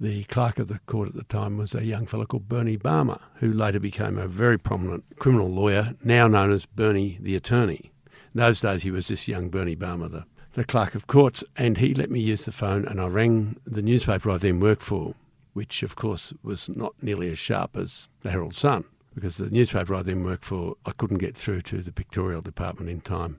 the 0.00 0.24
clerk 0.24 0.58
of 0.58 0.66
the 0.68 0.80
court 0.80 1.08
at 1.08 1.14
the 1.14 1.22
time 1.22 1.56
was 1.56 1.74
a 1.74 1.84
young 1.84 2.06
fellow 2.06 2.26
called 2.26 2.48
Bernie 2.48 2.76
Balmer, 2.76 3.20
who 3.36 3.52
later 3.52 3.78
became 3.78 4.18
a 4.18 4.26
very 4.26 4.58
prominent 4.58 5.04
criminal 5.20 5.48
lawyer, 5.48 5.94
now 6.02 6.26
known 6.26 6.50
as 6.50 6.66
Bernie 6.66 7.18
the 7.20 7.36
Attorney. 7.36 7.92
In 8.34 8.40
those 8.40 8.60
days, 8.60 8.82
he 8.82 8.90
was 8.90 9.06
this 9.06 9.28
young 9.28 9.48
Bernie 9.48 9.76
Balmer, 9.76 10.08
the, 10.08 10.24
the 10.54 10.64
clerk 10.64 10.96
of 10.96 11.06
courts, 11.06 11.44
and 11.56 11.78
he 11.78 11.94
let 11.94 12.10
me 12.10 12.18
use 12.18 12.46
the 12.46 12.52
phone, 12.52 12.84
and 12.84 13.00
I 13.00 13.06
rang 13.06 13.60
the 13.64 13.82
newspaper 13.82 14.30
I 14.30 14.38
then 14.38 14.58
worked 14.58 14.82
for, 14.82 15.14
which 15.52 15.84
of 15.84 15.94
course 15.94 16.32
was 16.42 16.68
not 16.68 16.94
nearly 17.00 17.30
as 17.30 17.38
sharp 17.38 17.76
as 17.76 18.08
the 18.22 18.30
Herald 18.32 18.54
Sun, 18.54 18.84
because 19.14 19.36
the 19.36 19.50
newspaper 19.50 19.94
I 19.94 20.02
then 20.02 20.24
worked 20.24 20.44
for, 20.44 20.74
I 20.84 20.90
couldn't 20.92 21.18
get 21.18 21.36
through 21.36 21.60
to 21.62 21.80
the 21.80 21.92
pictorial 21.92 22.40
department 22.40 22.90
in 22.90 23.02
time 23.02 23.38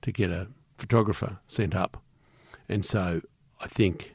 to 0.00 0.12
get 0.12 0.30
a 0.30 0.48
photographer 0.78 1.38
sent 1.46 1.74
up. 1.74 2.02
And 2.68 2.84
so 2.84 3.20
I 3.60 3.66
think 3.66 4.14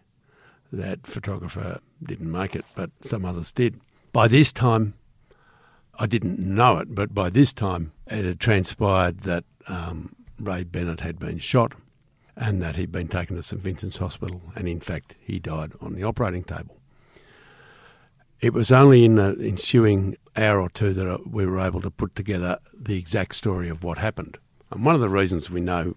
that 0.71 1.05
photographer 1.05 1.79
didn't 2.01 2.31
make 2.31 2.55
it, 2.55 2.65
but 2.75 2.89
some 3.01 3.25
others 3.25 3.51
did. 3.51 3.79
By 4.11 4.27
this 4.27 4.51
time, 4.51 4.95
I 5.99 6.07
didn't 6.07 6.39
know 6.39 6.77
it, 6.79 6.95
but 6.95 7.13
by 7.13 7.29
this 7.29 7.53
time 7.53 7.91
it 8.07 8.25
had 8.25 8.39
transpired 8.39 9.19
that 9.19 9.43
um, 9.67 10.15
Ray 10.39 10.63
Bennett 10.63 11.01
had 11.01 11.19
been 11.19 11.37
shot 11.37 11.73
and 12.35 12.61
that 12.61 12.75
he'd 12.75 12.91
been 12.91 13.07
taken 13.07 13.35
to 13.35 13.43
St 13.43 13.61
Vincent's 13.61 13.99
Hospital, 13.99 14.41
and 14.55 14.67
in 14.67 14.79
fact, 14.79 15.15
he 15.19 15.39
died 15.39 15.73
on 15.79 15.93
the 15.93 16.03
operating 16.03 16.43
table. 16.43 16.77
It 18.41 18.53
was 18.53 18.71
only 18.71 19.05
in 19.05 19.15
the 19.15 19.37
ensuing 19.39 20.17
hour 20.35 20.59
or 20.59 20.69
two 20.69 20.93
that 20.93 21.29
we 21.29 21.45
were 21.45 21.59
able 21.59 21.81
to 21.81 21.91
put 21.91 22.15
together 22.15 22.57
the 22.73 22.97
exact 22.97 23.35
story 23.35 23.69
of 23.69 23.83
what 23.83 23.99
happened. 23.99 24.39
And 24.71 24.83
one 24.83 24.95
of 24.95 25.01
the 25.01 25.09
reasons 25.09 25.51
we 25.51 25.61
know 25.61 25.95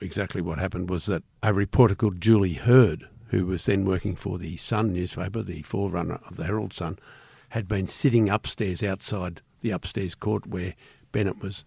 exactly 0.00 0.40
what 0.40 0.58
happened 0.58 0.90
was 0.90 1.06
that 1.06 1.22
a 1.42 1.52
reporter 1.52 1.94
called 1.94 2.20
Julie 2.20 2.54
Hurd, 2.54 3.08
who 3.28 3.46
was 3.46 3.66
then 3.66 3.84
working 3.84 4.16
for 4.16 4.38
the 4.38 4.56
Sun 4.56 4.92
newspaper, 4.92 5.42
the 5.42 5.62
forerunner 5.62 6.20
of 6.28 6.36
the 6.36 6.44
Herald 6.44 6.72
Sun, 6.72 6.98
had 7.50 7.68
been 7.68 7.86
sitting 7.86 8.28
upstairs 8.28 8.82
outside 8.82 9.40
the 9.60 9.70
upstairs 9.70 10.14
court 10.14 10.46
where 10.46 10.74
Bennett 11.12 11.42
was 11.42 11.64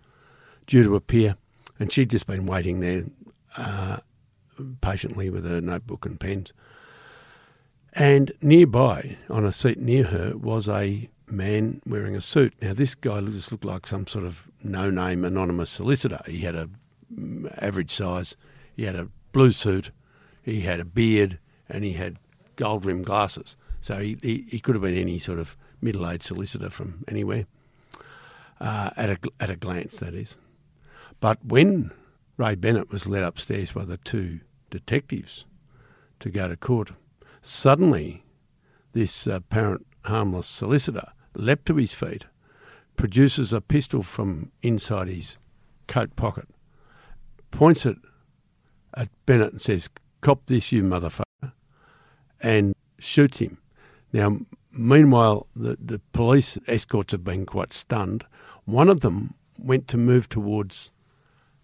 due 0.65 0.83
to 0.83 0.95
appear, 0.95 1.35
and 1.79 1.91
she'd 1.91 2.09
just 2.09 2.27
been 2.27 2.45
waiting 2.45 2.79
there 2.79 3.05
uh, 3.57 3.97
patiently 4.81 5.29
with 5.29 5.45
her 5.45 5.61
notebook 5.61 6.05
and 6.05 6.19
pens. 6.19 6.53
And 7.93 8.31
nearby, 8.41 9.17
on 9.29 9.45
a 9.45 9.51
seat 9.51 9.79
near 9.79 10.05
her, 10.05 10.37
was 10.37 10.69
a 10.69 11.09
man 11.29 11.81
wearing 11.85 12.15
a 12.15 12.21
suit. 12.21 12.53
Now, 12.61 12.73
this 12.73 12.95
guy 12.95 13.21
just 13.21 13.51
looked 13.51 13.65
like 13.65 13.87
some 13.87 14.07
sort 14.07 14.25
of 14.25 14.47
no 14.63 14.89
name 14.89 15.25
anonymous 15.25 15.69
solicitor. 15.69 16.19
He 16.27 16.41
had 16.41 16.55
a 16.55 16.69
average 17.57 17.91
size, 17.91 18.35
he 18.75 18.83
had 18.83 18.95
a 18.95 19.09
blue 19.31 19.51
suit, 19.51 19.91
he 20.41 20.61
had 20.61 20.79
a 20.79 20.85
beard, 20.85 21.39
and 21.69 21.83
he 21.83 21.93
had 21.93 22.17
gold 22.55 22.85
rimmed 22.85 23.05
glasses. 23.05 23.57
So 23.81 23.97
he, 23.97 24.17
he, 24.21 24.45
he, 24.49 24.59
could 24.59 24.75
have 24.75 24.81
been 24.81 24.95
any 24.95 25.19
sort 25.19 25.39
of 25.39 25.55
middle 25.81 26.09
aged 26.09 26.23
solicitor 26.23 26.69
from 26.69 27.03
anywhere, 27.07 27.45
uh, 28.59 28.89
at, 28.97 29.09
a, 29.09 29.17
at 29.39 29.49
a 29.49 29.55
glance, 29.55 29.99
that 29.99 30.13
is. 30.13 30.37
But 31.19 31.43
when 31.45 31.91
Ray 32.37 32.55
Bennett 32.55 32.91
was 32.91 33.07
led 33.07 33.23
upstairs 33.23 33.71
by 33.71 33.85
the 33.85 33.97
two 33.97 34.41
detectives 34.69 35.45
to 36.19 36.29
go 36.29 36.47
to 36.47 36.57
court, 36.57 36.91
suddenly 37.41 38.23
this 38.93 39.27
apparent 39.27 39.85
harmless 40.05 40.47
solicitor 40.47 41.11
leapt 41.35 41.65
to 41.67 41.75
his 41.75 41.93
feet, 41.93 42.25
produces 42.95 43.53
a 43.53 43.61
pistol 43.61 44.01
from 44.01 44.51
inside 44.63 45.07
his 45.07 45.37
coat 45.87 46.15
pocket, 46.15 46.47
points 47.51 47.85
it 47.85 47.97
at 48.95 49.09
Bennett 49.25 49.53
and 49.53 49.61
says, 49.61 49.89
Cop 50.21 50.45
this, 50.47 50.71
you 50.71 50.83
motherfucker, 50.83 51.53
and 52.41 52.73
shoots 52.99 53.39
him. 53.39 53.59
Now, 54.11 54.39
meanwhile, 54.71 55.47
the, 55.55 55.77
the 55.79 55.99
police 56.11 56.57
escorts 56.67 57.11
have 57.11 57.23
been 57.23 57.45
quite 57.45 57.73
stunned. 57.73 58.25
One 58.65 58.89
of 58.89 59.01
them 59.01 59.35
went 59.59 59.87
to 59.89 59.97
move 59.97 60.27
towards 60.27 60.91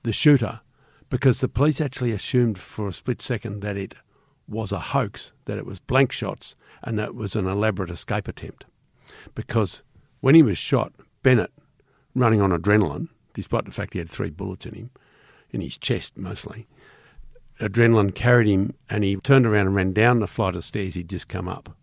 the 0.04 0.13
shooter 0.13 0.62
because 1.10 1.42
the 1.42 1.48
police 1.48 1.82
actually 1.82 2.12
assumed 2.12 2.58
for 2.58 2.88
a 2.88 2.94
split 2.94 3.22
second 3.22 3.62
that 3.62 3.78
it 3.78 3.96
was 4.48 4.72
a 4.72 4.80
hoax, 4.80 5.32
that 5.46 5.58
it 5.58 5.66
was 5.66 5.80
blank 5.80 6.12
shots, 6.12 6.56
and 6.84 6.98
that 7.00 7.10
it 7.10 7.16
was 7.16 7.36
an 7.36 7.48
elaborate 7.48 7.90
escape 7.90 8.28
attempt 8.28 8.66
because 9.36 9.84
when 10.22 10.36
he 10.36 10.44
was 10.44 10.58
shot, 10.58 10.94
Bennett, 11.22 11.52
running 12.16 12.42
on 12.42 12.52
adrenaline, 12.52 13.10
despite 13.34 13.66
the 13.66 13.72
fact 13.72 13.94
he 13.94 14.00
had 14.00 14.10
three 14.10 14.30
bullets 14.30 14.66
in 14.66 14.74
him, 14.74 14.90
in 15.54 15.62
his 15.62 15.78
chest 15.78 16.18
mostly, 16.18 16.68
adrenaline 17.60 18.14
carried 18.14 18.48
him 18.48 18.74
and 18.90 19.04
he 19.04 19.16
turned 19.16 19.46
around 19.46 19.68
and 19.68 19.76
ran 19.76 19.94
down 19.94 20.20
the 20.20 20.28
flight 20.28 20.56
of 20.56 20.64
stairs 20.64 20.96
he'd 20.96 21.10
just 21.10 21.30
come 21.30 21.48
up. 21.48 21.78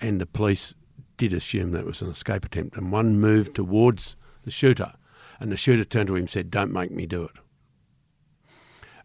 And 0.00 0.20
the 0.20 0.26
police 0.26 0.74
did 1.16 1.32
assume 1.32 1.72
that 1.72 1.80
it 1.80 1.86
was 1.86 2.02
an 2.02 2.08
escape 2.08 2.44
attempt. 2.44 2.76
And 2.76 2.92
one 2.92 3.18
moved 3.18 3.54
towards 3.54 4.16
the 4.44 4.50
shooter, 4.50 4.92
and 5.40 5.50
the 5.50 5.56
shooter 5.56 5.84
turned 5.84 6.08
to 6.08 6.14
him 6.14 6.20
and 6.20 6.30
said, 6.30 6.50
Don't 6.50 6.72
make 6.72 6.90
me 6.90 7.06
do 7.06 7.24
it. 7.24 7.32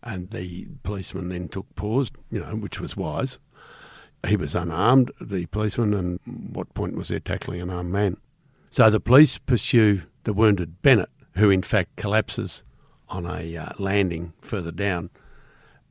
And 0.03 0.29
the 0.31 0.67
policeman 0.83 1.29
then 1.29 1.47
took 1.47 1.73
pause, 1.75 2.11
you 2.29 2.41
know, 2.41 2.55
which 2.55 2.79
was 2.79 2.97
wise, 2.97 3.39
he 4.27 4.35
was 4.35 4.55
unarmed, 4.55 5.11
the 5.19 5.45
policeman, 5.47 5.93
and 5.93 6.19
what 6.53 6.73
point 6.73 6.95
was 6.95 7.07
there 7.07 7.19
tackling 7.19 7.61
an 7.61 7.69
armed 7.69 7.91
man? 7.91 8.17
So 8.69 8.89
the 8.89 8.99
police 8.99 9.37
pursue 9.37 10.03
the 10.23 10.33
wounded 10.33 10.81
Bennett, 10.81 11.09
who 11.35 11.49
in 11.49 11.61
fact 11.61 11.95
collapses 11.95 12.63
on 13.11 13.25
a 13.25 13.57
uh, 13.57 13.69
landing 13.77 14.33
further 14.41 14.71
down 14.71 15.09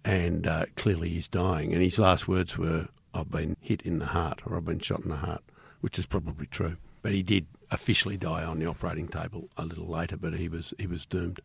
and 0.04 0.46
uh, 0.46 0.64
clearly 0.76 1.10
he's 1.10 1.28
dying. 1.28 1.72
And 1.72 1.82
his 1.82 1.98
last 1.98 2.26
words 2.26 2.56
were, 2.56 2.88
I've 3.12 3.30
been 3.30 3.56
hit 3.60 3.82
in 3.82 3.98
the 3.98 4.06
heart 4.06 4.40
or 4.46 4.56
I've 4.56 4.64
been 4.64 4.78
shot 4.78 5.02
in 5.02 5.10
the 5.10 5.16
heart, 5.16 5.42
which 5.80 5.98
is 5.98 6.06
probably 6.06 6.46
true. 6.46 6.76
But 7.02 7.12
he 7.12 7.22
did 7.22 7.46
officially 7.70 8.16
die 8.16 8.44
on 8.44 8.58
the 8.58 8.66
operating 8.66 9.08
table 9.08 9.48
a 9.56 9.64
little 9.64 9.86
later, 9.86 10.16
but 10.16 10.34
he 10.34 10.48
was, 10.48 10.74
he 10.78 10.86
was 10.86 11.06
doomed. 11.06 11.40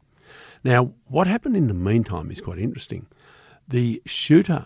Now, 0.64 0.94
what 1.08 1.28
happened 1.28 1.56
in 1.56 1.68
the 1.68 1.74
meantime 1.74 2.32
is 2.32 2.42
quite 2.42 2.58
interesting. 2.58 3.08
The 3.68 4.02
shooter 4.06 4.66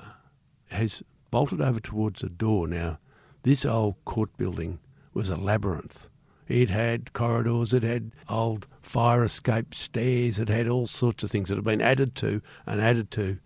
has 0.72 1.04
bolted 1.32 1.62
over 1.62 1.80
towards 1.80 2.24
a 2.24 2.30
door. 2.30 2.68
Now, 2.68 3.00
this 3.44 3.66
old 3.66 3.96
court 4.06 4.36
building 4.38 4.80
was 5.14 5.30
a 5.30 5.38
labyrinth. 5.38 6.10
It 6.50 6.72
had 6.72 7.14
corridors, 7.14 7.74
it 7.76 7.84
had 7.84 8.12
old 8.28 8.68
fire 8.82 9.24
escape 9.24 9.76
stairs, 9.76 10.40
it 10.40 10.50
had 10.50 10.68
all 10.68 10.88
sorts 10.88 11.24
of 11.24 11.30
things 11.30 11.50
that 11.50 11.56
had 11.56 11.64
been 11.64 11.80
added 11.80 12.16
to 12.16 12.42
and 12.66 12.82
added 12.82 13.12
to 13.12 13.38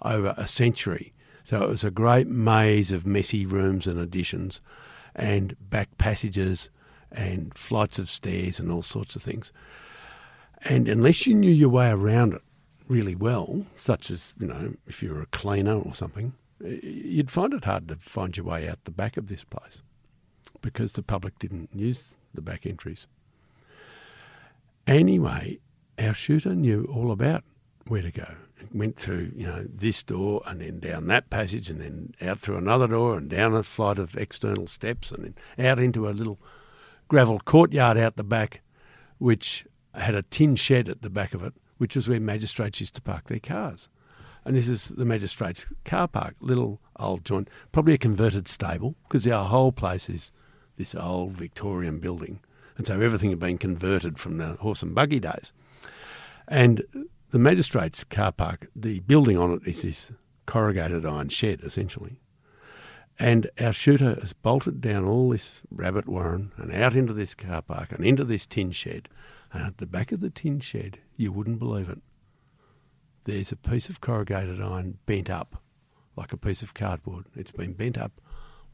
over 0.00 0.32
a 0.36 0.46
century. 0.46 1.12
So 1.42 1.60
it 1.60 1.68
was 1.68 1.82
a 1.82 1.90
great 1.90 2.28
maze 2.28 2.92
of 2.92 3.04
messy 3.04 3.44
rooms 3.44 3.88
and 3.88 3.98
additions 3.98 4.60
and 5.14 5.56
back 5.58 5.98
passages 5.98 6.70
and 7.10 7.52
flights 7.52 7.98
of 7.98 8.08
stairs 8.08 8.60
and 8.60 8.70
all 8.70 8.82
sorts 8.82 9.16
of 9.16 9.22
things. 9.22 9.52
And 10.64 10.88
unless 10.88 11.26
you 11.26 11.34
knew 11.34 11.50
your 11.50 11.68
way 11.68 11.90
around 11.90 12.34
it 12.34 12.42
really 12.86 13.16
well, 13.16 13.66
such 13.76 14.08
as, 14.08 14.34
you 14.38 14.46
know, 14.46 14.74
if 14.86 15.02
you 15.02 15.12
were 15.12 15.20
a 15.20 15.26
cleaner 15.26 15.78
or 15.78 15.94
something, 15.94 16.34
you'd 16.60 17.30
find 17.30 17.52
it 17.54 17.64
hard 17.64 17.88
to 17.88 17.96
find 17.96 18.36
your 18.36 18.46
way 18.46 18.68
out 18.68 18.84
the 18.84 18.92
back 18.92 19.16
of 19.16 19.26
this 19.26 19.42
place 19.42 19.82
because 20.60 20.92
the 20.92 21.02
public 21.02 21.36
didn't 21.40 21.70
use 21.74 22.16
the 22.34 22.42
back 22.42 22.66
entries. 22.66 23.06
Anyway, 24.86 25.58
our 25.98 26.14
shooter 26.14 26.54
knew 26.54 26.84
all 26.92 27.10
about 27.10 27.44
where 27.86 28.02
to 28.02 28.10
go. 28.10 28.34
went 28.72 28.96
through, 28.96 29.32
you 29.34 29.46
know, 29.46 29.66
this 29.68 30.02
door 30.02 30.42
and 30.46 30.60
then 30.60 30.78
down 30.80 31.06
that 31.08 31.30
passage 31.30 31.68
and 31.70 31.80
then 31.80 32.14
out 32.22 32.38
through 32.38 32.56
another 32.56 32.88
door 32.88 33.16
and 33.16 33.28
down 33.28 33.54
a 33.54 33.62
flight 33.62 33.98
of 33.98 34.16
external 34.16 34.66
steps 34.66 35.10
and 35.10 35.24
then 35.24 35.66
out 35.66 35.78
into 35.78 36.08
a 36.08 36.10
little 36.10 36.38
gravel 37.08 37.40
courtyard 37.40 37.96
out 37.96 38.16
the 38.16 38.24
back, 38.24 38.62
which 39.18 39.66
had 39.94 40.14
a 40.14 40.22
tin 40.22 40.56
shed 40.56 40.88
at 40.88 41.02
the 41.02 41.10
back 41.10 41.34
of 41.34 41.42
it, 41.42 41.54
which 41.78 41.94
was 41.94 42.08
where 42.08 42.20
magistrates 42.20 42.80
used 42.80 42.94
to 42.94 43.02
park 43.02 43.28
their 43.28 43.40
cars 43.40 43.88
and 44.44 44.56
this 44.56 44.68
is 44.68 44.88
the 44.90 45.04
magistrate's 45.04 45.72
car 45.84 46.08
park, 46.08 46.34
little 46.40 46.80
old 46.96 47.24
joint, 47.24 47.48
probably 47.70 47.94
a 47.94 47.98
converted 47.98 48.48
stable, 48.48 48.96
because 49.04 49.26
our 49.26 49.48
whole 49.48 49.72
place 49.72 50.08
is 50.08 50.32
this 50.76 50.94
old 50.94 51.32
Victorian 51.32 51.98
building. 51.98 52.40
And 52.76 52.86
so 52.86 53.00
everything 53.00 53.30
had 53.30 53.38
been 53.38 53.58
converted 53.58 54.18
from 54.18 54.38
the 54.38 54.54
horse 54.54 54.82
and 54.82 54.94
buggy 54.94 55.20
days. 55.20 55.52
And 56.48 56.82
the 57.30 57.38
magistrate's 57.38 58.04
car 58.04 58.32
park, 58.32 58.68
the 58.74 59.00
building 59.00 59.38
on 59.38 59.52
it 59.52 59.62
is 59.66 59.82
this 59.82 60.12
corrugated 60.46 61.06
iron 61.06 61.28
shed, 61.28 61.60
essentially. 61.62 62.20
And 63.18 63.50
our 63.60 63.72
shooter 63.72 64.14
has 64.18 64.32
bolted 64.32 64.80
down 64.80 65.04
all 65.04 65.30
this 65.30 65.62
rabbit 65.70 66.08
warren 66.08 66.52
and 66.56 66.72
out 66.72 66.94
into 66.94 67.12
this 67.12 67.34
car 67.34 67.62
park 67.62 67.92
and 67.92 68.04
into 68.04 68.24
this 68.24 68.46
tin 68.46 68.72
shed. 68.72 69.08
And 69.52 69.64
at 69.64 69.78
the 69.78 69.86
back 69.86 70.12
of 70.12 70.20
the 70.20 70.30
tin 70.30 70.60
shed, 70.60 70.98
you 71.16 71.30
wouldn't 71.30 71.58
believe 71.58 71.88
it, 71.88 72.00
there's 73.24 73.52
a 73.52 73.56
piece 73.56 73.88
of 73.88 74.00
corrugated 74.00 74.60
iron 74.60 74.98
bent 75.06 75.30
up 75.30 75.62
like 76.16 76.32
a 76.32 76.36
piece 76.36 76.62
of 76.62 76.74
cardboard. 76.74 77.26
It's 77.34 77.52
been 77.52 77.74
bent 77.74 77.96
up 77.96 78.20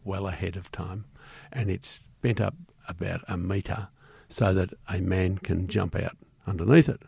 well 0.08 0.26
ahead 0.26 0.56
of 0.56 0.72
time 0.72 1.04
and 1.52 1.70
it's 1.70 2.08
bent 2.22 2.40
up 2.40 2.54
about 2.88 3.22
a 3.28 3.36
metre 3.36 3.88
so 4.28 4.52
that 4.54 4.72
a 4.88 5.00
man 5.00 5.38
can 5.38 5.68
jump 5.68 5.94
out 5.94 6.16
underneath 6.46 6.88
it. 6.88 7.02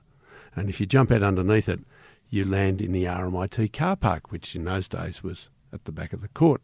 And 0.55 0.69
if 0.69 0.81
you 0.81 0.87
jump 0.87 1.11
out 1.11 1.23
underneath 1.23 1.69
it, 1.69 1.81
you 2.29 2.45
land 2.45 2.81
in 2.81 2.93
the 2.93 3.05
RMIT 3.05 3.73
car 3.73 3.97
park, 3.97 4.31
which 4.31 4.55
in 4.55 4.65
those 4.65 4.89
days 4.89 5.23
was 5.23 5.51
at 5.73 5.85
the 5.85 5.93
back 5.93 6.13
of 6.13 6.21
the 6.21 6.29
court. 6.29 6.63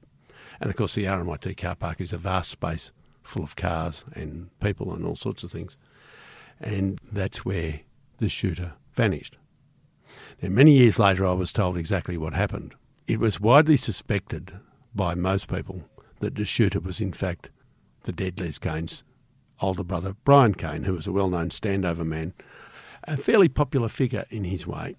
And 0.61 0.71
of 0.71 0.77
course, 0.77 0.95
the 0.95 1.05
RMIT 1.05 1.57
car 1.57 1.75
park 1.75 2.01
is 2.01 2.13
a 2.13 2.19
vast 2.19 2.51
space 2.51 2.93
full 3.23 3.43
of 3.43 3.57
cars 3.57 4.05
and 4.15 4.51
people 4.61 4.95
and 4.95 5.05
all 5.05 5.17
sorts 5.17 5.43
of 5.43 5.51
things. 5.51 5.77
And 6.61 7.01
that's 7.11 7.45
where 7.45 7.81
the 8.19 8.29
shooter 8.29 8.75
vanished. 8.93 9.37
Now, 10.41 10.51
many 10.51 10.73
years 10.73 10.99
later, 10.99 11.27
I 11.27 11.33
was 11.33 11.53
told 11.53 11.77
exactly 11.77 12.17
what 12.17 12.35
happened. 12.35 12.75
It 13.07 13.19
was 13.19 13.41
widely 13.41 13.77
suspected 13.77 14.53
by 14.95 15.15
most 15.15 15.49
people 15.49 15.85
that 16.21 16.35
the 16.35 16.45
shooter 16.45 16.81
was, 16.81 17.01
in 17.01 17.13
fact, 17.13 17.51
the 18.05 18.13
dead 18.13 18.41
Les 18.41 18.59
Kane's 18.59 19.05
older 19.61 19.85
brother, 19.85 20.15
Brian 20.25 20.55
Kane, 20.55 20.85
who 20.85 20.95
was 20.95 21.07
a 21.07 21.13
well 21.13 21.29
known 21.29 21.51
standover 21.51 22.07
man, 22.07 22.35
a 23.05 23.17
fairly 23.17 23.49
popular 23.49 23.89
figure 23.89 24.25
in 24.31 24.45
his 24.45 24.67
way. 24.67 24.97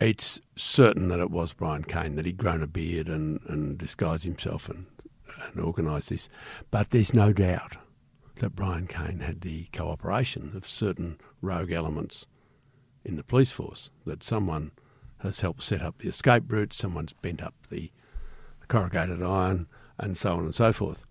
It's 0.00 0.40
certain 0.56 1.08
that 1.08 1.20
it 1.20 1.30
was 1.30 1.54
Brian 1.54 1.84
Kane, 1.84 2.16
that 2.16 2.26
he'd 2.26 2.36
grown 2.36 2.62
a 2.62 2.66
beard 2.66 3.08
and, 3.08 3.40
and 3.46 3.78
disguised 3.78 4.24
himself 4.24 4.68
and, 4.68 4.86
and 5.50 5.60
organised 5.60 6.10
this. 6.10 6.28
But 6.70 6.90
there's 6.90 7.14
no 7.14 7.32
doubt 7.32 7.76
that 8.36 8.54
Brian 8.54 8.86
Kane 8.86 9.20
had 9.20 9.40
the 9.40 9.64
cooperation 9.72 10.52
of 10.54 10.66
certain 10.66 11.18
rogue 11.40 11.72
elements 11.72 12.26
in 13.04 13.16
the 13.16 13.24
police 13.24 13.52
force, 13.52 13.90
that 14.04 14.22
someone 14.22 14.72
has 15.18 15.40
helped 15.40 15.62
set 15.62 15.80
up 15.80 15.98
the 15.98 16.08
escape 16.08 16.50
route, 16.50 16.72
someone's 16.72 17.12
bent 17.14 17.42
up 17.42 17.54
the 17.70 17.90
corrugated 18.68 19.22
iron, 19.22 19.66
and 19.98 20.16
so 20.16 20.32
on 20.32 20.44
and 20.44 20.54
so 20.54 20.72
forth. 20.72 21.04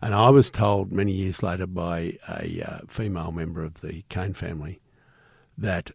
And 0.00 0.14
I 0.14 0.30
was 0.30 0.50
told 0.50 0.92
many 0.92 1.12
years 1.12 1.42
later 1.42 1.66
by 1.66 2.18
a 2.28 2.62
uh, 2.66 2.78
female 2.88 3.32
member 3.32 3.64
of 3.64 3.80
the 3.80 4.04
Kane 4.08 4.34
family 4.34 4.80
that 5.56 5.92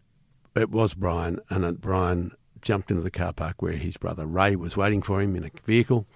it 0.54 0.70
was 0.70 0.94
Brian, 0.94 1.38
and 1.50 1.64
that 1.64 1.80
Brian 1.80 2.32
jumped 2.60 2.90
into 2.90 3.02
the 3.02 3.10
car 3.10 3.32
park 3.32 3.62
where 3.62 3.72
his 3.72 3.96
brother 3.96 4.26
Ray 4.26 4.56
was 4.56 4.76
waiting 4.76 5.02
for 5.02 5.20
him 5.20 5.36
in 5.36 5.44
a 5.44 5.50
vehicle, 5.64 6.06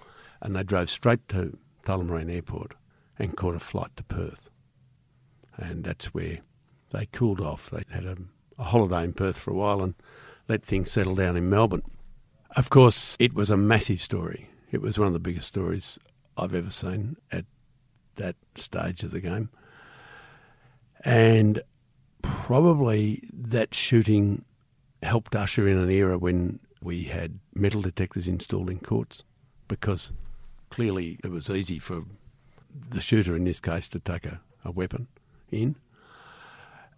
and 0.41 0.55
they 0.55 0.63
drove 0.63 0.89
straight 0.89 1.27
to 1.29 1.57
Tullamarine 1.85 2.31
Airport 2.31 2.73
and 3.17 3.37
caught 3.37 3.55
a 3.55 3.59
flight 3.59 3.95
to 3.95 4.03
Perth. 4.03 4.49
And 5.55 5.83
that's 5.83 6.13
where 6.13 6.39
they 6.91 7.05
cooled 7.07 7.41
off. 7.41 7.69
They 7.69 7.83
had 7.93 8.05
a, 8.05 8.17
a 8.57 8.63
holiday 8.63 9.03
in 9.03 9.13
Perth 9.13 9.39
for 9.39 9.51
a 9.51 9.55
while 9.55 9.81
and 9.81 9.93
let 10.47 10.63
things 10.63 10.91
settle 10.91 11.15
down 11.15 11.37
in 11.37 11.49
Melbourne. 11.49 11.83
Of 12.55 12.69
course, 12.69 13.15
it 13.19 13.33
was 13.33 13.49
a 13.49 13.57
massive 13.57 14.01
story. 14.01 14.49
It 14.71 14.81
was 14.81 14.97
one 14.97 15.07
of 15.07 15.13
the 15.13 15.19
biggest 15.19 15.47
stories 15.47 15.99
I've 16.37 16.53
ever 16.53 16.71
seen 16.71 17.17
at 17.31 17.45
that 18.15 18.35
stage 18.55 19.03
of 19.03 19.11
the 19.11 19.21
game. 19.21 19.49
And 21.03 21.61
probably 22.21 23.23
that 23.33 23.73
shooting 23.73 24.45
helped 25.01 25.35
usher 25.35 25.67
in 25.67 25.77
an 25.77 25.89
era 25.89 26.17
when 26.17 26.59
we 26.81 27.03
had 27.03 27.39
metal 27.53 27.81
detectors 27.81 28.27
installed 28.27 28.69
in 28.69 28.79
courts 28.79 29.23
because 29.67 30.11
clearly 30.69 31.19
it 31.23 31.29
was 31.29 31.49
easy 31.49 31.79
for 31.79 32.03
the 32.89 33.01
shooter 33.01 33.35
in 33.35 33.43
this 33.43 33.59
case 33.59 33.87
to 33.89 33.99
take 33.99 34.25
a, 34.25 34.41
a 34.63 34.71
weapon 34.71 35.07
in. 35.51 35.75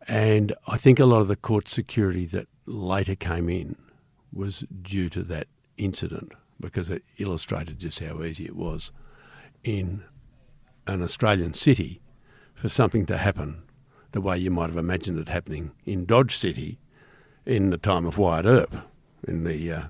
And 0.08 0.54
I 0.68 0.78
think 0.78 1.00
a 1.00 1.06
lot 1.06 1.22
of 1.22 1.28
the 1.28 1.36
court 1.36 1.68
security 1.68 2.26
that 2.28 2.48
later 2.66 3.16
came 3.16 3.50
in 3.50 3.76
was 4.32 4.66
due 4.82 5.10
to 5.10 5.24
that 5.24 5.48
incident 5.78 6.34
because 6.60 6.90
it 6.90 7.04
illustrated 7.18 7.80
just 7.80 8.00
how 8.00 8.22
easy 8.24 8.46
it 8.46 8.56
was 8.56 8.92
in 9.66 10.04
an 10.88 11.02
Australian 11.02 11.54
city 11.54 12.00
for 12.54 12.70
something 12.70 13.06
to 13.08 13.18
happen 13.18 13.64
the 14.12 14.22
way 14.22 14.38
you 14.38 14.50
might 14.50 14.70
have 14.70 14.78
imagined 14.78 15.20
it 15.20 15.28
happening 15.28 15.72
in 15.84 16.06
Dodge 16.06 16.38
City 16.38 16.80
in 17.46 17.72
the 17.72 17.78
time 17.78 18.06
of 18.06 18.18
Wyatt 18.18 18.46
Earp 18.46 18.76
in 19.28 19.44
the 19.44 19.72
uh, 19.72 19.84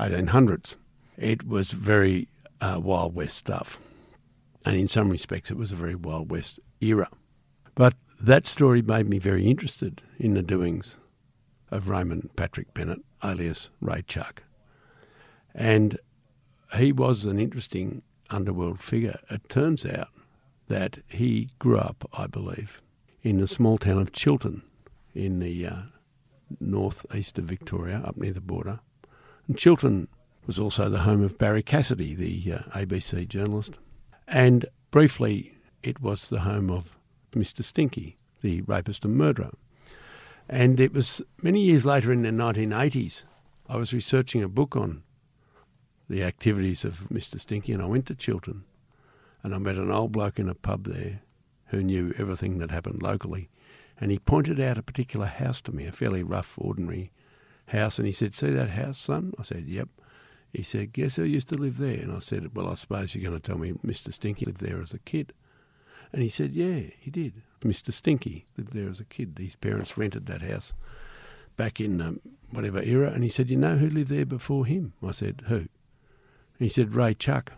1800s. 0.00 0.76
It 1.18 1.46
was 1.46 1.72
very 1.72 2.28
uh, 2.60 2.80
Wild 2.82 3.14
West 3.14 3.36
stuff. 3.36 3.78
And 4.64 4.76
in 4.76 4.88
some 4.88 5.10
respects, 5.10 5.50
it 5.50 5.56
was 5.56 5.72
a 5.72 5.76
very 5.76 5.94
Wild 5.94 6.30
West 6.30 6.60
era. 6.80 7.08
But 7.74 7.94
that 8.22 8.46
story 8.46 8.80
made 8.80 9.08
me 9.08 9.18
very 9.18 9.46
interested 9.46 10.00
in 10.18 10.34
the 10.34 10.42
doings 10.42 10.98
of 11.70 11.88
Raymond 11.88 12.30
Patrick 12.36 12.72
Bennett, 12.72 13.00
alias 13.24 13.70
Ray 13.80 14.02
Chuck. 14.02 14.44
And 15.54 15.98
he 16.76 16.92
was 16.92 17.24
an 17.24 17.38
interesting 17.38 18.02
underworld 18.32 18.80
figure. 18.80 19.18
It 19.30 19.48
turns 19.48 19.84
out 19.84 20.08
that 20.68 20.98
he 21.08 21.50
grew 21.58 21.78
up, 21.78 22.08
I 22.12 22.26
believe, 22.26 22.80
in 23.22 23.40
the 23.40 23.46
small 23.46 23.78
town 23.78 23.98
of 23.98 24.12
Chiltern 24.12 24.62
in 25.14 25.40
the 25.40 25.66
uh, 25.66 25.76
northeast 26.60 27.38
of 27.38 27.44
Victoria, 27.44 28.02
up 28.04 28.16
near 28.16 28.32
the 28.32 28.40
border. 28.40 28.80
And 29.46 29.58
Chiltern 29.58 30.08
was 30.46 30.58
also 30.58 30.88
the 30.88 31.00
home 31.00 31.22
of 31.22 31.38
Barrie 31.38 31.62
Cassidy, 31.62 32.14
the 32.14 32.54
uh, 32.54 32.58
ABC 32.78 33.28
journalist. 33.28 33.78
And 34.26 34.66
briefly, 34.90 35.52
it 35.82 36.00
was 36.00 36.28
the 36.28 36.40
home 36.40 36.70
of 36.70 36.96
Mr. 37.32 37.62
Stinky, 37.62 38.16
the 38.40 38.62
rapist 38.62 39.04
and 39.04 39.16
murderer. 39.16 39.50
And 40.48 40.80
it 40.80 40.92
was 40.92 41.22
many 41.42 41.60
years 41.60 41.86
later 41.86 42.12
in 42.12 42.22
the 42.22 42.30
1980s, 42.30 43.24
I 43.68 43.76
was 43.76 43.94
researching 43.94 44.42
a 44.42 44.48
book 44.48 44.76
on 44.76 45.02
the 46.08 46.22
activities 46.22 46.84
of 46.84 47.08
Mr. 47.12 47.38
Stinky, 47.38 47.72
and 47.72 47.82
I 47.82 47.86
went 47.86 48.06
to 48.06 48.14
Chiltern, 48.14 48.64
and 49.42 49.54
I 49.54 49.58
met 49.58 49.76
an 49.76 49.90
old 49.90 50.12
bloke 50.12 50.38
in 50.38 50.48
a 50.48 50.54
pub 50.54 50.84
there 50.84 51.22
who 51.66 51.82
knew 51.82 52.14
everything 52.18 52.58
that 52.58 52.70
happened 52.70 53.02
locally, 53.02 53.48
and 54.00 54.10
he 54.10 54.18
pointed 54.18 54.60
out 54.60 54.78
a 54.78 54.82
particular 54.82 55.26
house 55.26 55.60
to 55.62 55.72
me, 55.72 55.86
a 55.86 55.92
fairly 55.92 56.22
rough, 56.22 56.54
ordinary 56.58 57.12
house, 57.66 57.98
and 57.98 58.06
he 58.06 58.12
said, 58.12 58.34
"See 58.34 58.50
that 58.50 58.70
house, 58.70 58.98
son?" 58.98 59.32
I 59.38 59.42
said, 59.42 59.66
"Yep." 59.66 59.88
He 60.52 60.62
said, 60.62 60.92
"Guess 60.92 61.16
who 61.16 61.24
used 61.24 61.48
to 61.48 61.56
live 61.56 61.78
there?" 61.78 61.98
And 61.98 62.12
I 62.12 62.18
said, 62.18 62.54
"Well, 62.54 62.68
I 62.68 62.74
suppose 62.74 63.14
you're 63.14 63.28
going 63.28 63.40
to 63.40 63.46
tell 63.46 63.58
me 63.58 63.72
Mr. 63.84 64.12
Stinky 64.12 64.44
lived 64.44 64.60
there 64.60 64.82
as 64.82 64.92
a 64.92 64.98
kid." 64.98 65.32
And 66.12 66.22
he 66.22 66.28
said, 66.28 66.54
"Yeah, 66.54 66.90
he 66.98 67.10
did. 67.10 67.42
Mr. 67.60 67.92
Stinky 67.92 68.44
lived 68.58 68.72
there 68.72 68.88
as 68.88 69.00
a 69.00 69.04
kid. 69.04 69.38
His 69.38 69.56
parents 69.56 69.96
rented 69.96 70.26
that 70.26 70.42
house." 70.42 70.74
back 71.56 71.80
in 71.80 72.00
um, 72.00 72.20
whatever 72.50 72.80
era, 72.80 73.10
and 73.10 73.22
he 73.22 73.28
said, 73.28 73.50
"You 73.50 73.56
know 73.56 73.76
who 73.76 73.88
lived 73.88 74.10
there 74.10 74.26
before 74.26 74.66
him?" 74.66 74.92
I 75.02 75.12
said, 75.12 75.42
"Who?" 75.46 75.66
He 76.62 76.70
said, 76.70 76.94
Ray 76.94 77.14
Chuck. 77.14 77.52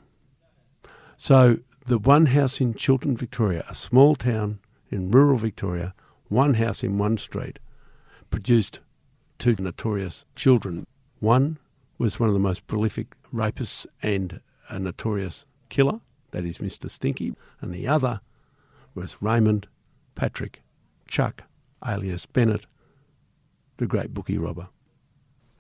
So 1.17 1.59
the 1.87 1.99
one 1.99 2.27
house 2.27 2.61
in 2.61 2.75
Chiltern, 2.75 3.17
Victoria, 3.17 3.65
a 3.69 3.75
small 3.75 4.15
town 4.15 4.61
in 4.89 5.11
rural 5.11 5.37
Victoria, 5.37 5.95
one 6.29 6.55
house 6.55 6.83
in 6.83 6.99
one 6.99 7.17
street, 7.19 7.59
produced 8.31 8.81
two 9.39 9.57
notorious 9.59 10.25
children. 10.35 10.87
One 11.21 11.59
was 11.99 12.19
one 12.19 12.29
of 12.29 12.35
the 12.35 12.41
most 12.41 12.67
prolific 12.67 13.17
rapists 13.33 13.87
and 14.03 14.41
a 14.69 14.79
notorious 14.79 15.47
killer, 15.69 16.01
that 16.31 16.45
is 16.45 16.59
Mr. 16.59 16.91
Stinky, 16.91 17.35
and 17.61 17.73
the 17.73 17.87
other 17.87 18.21
was 18.95 19.21
Raymond 19.21 19.69
Patrick 20.15 20.63
Chuck, 21.07 21.45
alias 21.87 22.27
Bennett, 22.27 22.67
the 23.77 23.87
great 23.87 24.15
bookie 24.15 24.39
robber. 24.39 24.69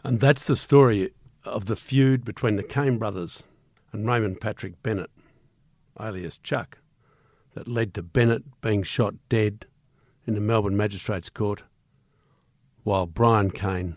And 0.02 0.20
that's 0.20 0.46
the 0.46 0.56
story 0.56 1.10
of 1.44 1.66
the 1.66 1.76
feud 1.76 2.24
between 2.24 2.56
the 2.56 2.62
Kane 2.62 2.98
brothers 2.98 3.44
and 3.92 4.06
Raymond 4.06 4.40
Patrick 4.40 4.82
Bennett, 4.82 5.10
alias 6.00 6.38
Chuck, 6.38 6.78
that 7.54 7.68
led 7.68 7.94
to 7.94 8.02
Bennett 8.02 8.60
being 8.60 8.82
shot 8.82 9.14
dead 9.28 9.66
in 10.26 10.34
the 10.34 10.40
Melbourne 10.40 10.76
Magistrates 10.76 11.30
Court, 11.30 11.62
while 12.82 13.06
Brian 13.06 13.50
Kane, 13.50 13.96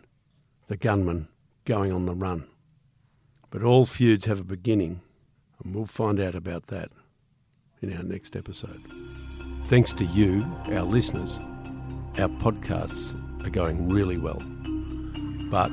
the 0.68 0.78
gunman, 0.78 1.28
going 1.66 1.92
on 1.92 2.06
the 2.06 2.14
run. 2.14 2.48
But 3.50 3.64
all 3.64 3.86
feuds 3.86 4.26
have 4.26 4.40
a 4.40 4.46
beginning, 4.46 5.02
and 5.64 5.74
we'll 5.74 5.86
find 5.86 6.20
out 6.20 6.36
about 6.36 6.68
that 6.68 6.92
in 7.82 7.96
our 7.96 8.04
next 8.04 8.36
episode. 8.36 8.82
Thanks 9.66 9.92
to 9.94 10.06
you, 10.06 10.46
our 10.68 10.84
listeners, 10.84 11.40
our 12.20 12.30
podcasts 12.30 13.16
are 13.46 13.50
going 13.50 13.90
really 13.90 14.18
well. 14.18 14.42
But 15.50 15.72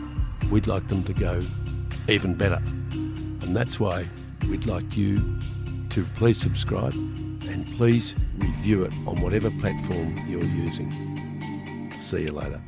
we'd 0.51 0.67
like 0.67 0.89
them 0.89 1.05
to 1.05 1.13
go 1.13 1.41
even 2.09 2.35
better. 2.35 2.61
And 2.93 3.57
that's 3.57 3.79
why 3.81 4.07
we'd 4.49 4.67
like 4.67 4.97
you 4.97 5.21
to 5.91 6.05
please 6.17 6.39
subscribe 6.39 6.95
and 6.95 7.67
please 7.77 8.15
review 8.39 8.85
it 8.85 8.93
on 9.07 9.21
whatever 9.21 9.51
platform 9.51 10.19
you're 10.29 10.43
using. 10.43 11.93
See 12.01 12.23
you 12.23 12.33
later. 12.33 12.61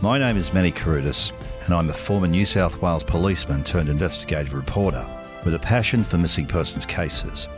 My 0.00 0.18
name 0.18 0.36
is 0.36 0.52
Manny 0.52 0.70
Carudis, 0.70 1.32
and 1.64 1.74
I'm 1.74 1.90
a 1.90 1.92
former 1.92 2.28
New 2.28 2.46
South 2.46 2.80
Wales 2.80 3.02
policeman 3.02 3.64
turned 3.64 3.88
investigative 3.88 4.54
reporter 4.54 5.04
with 5.44 5.54
a 5.54 5.58
passion 5.58 6.04
for 6.04 6.18
missing 6.18 6.46
persons 6.46 6.86
cases. 6.86 7.48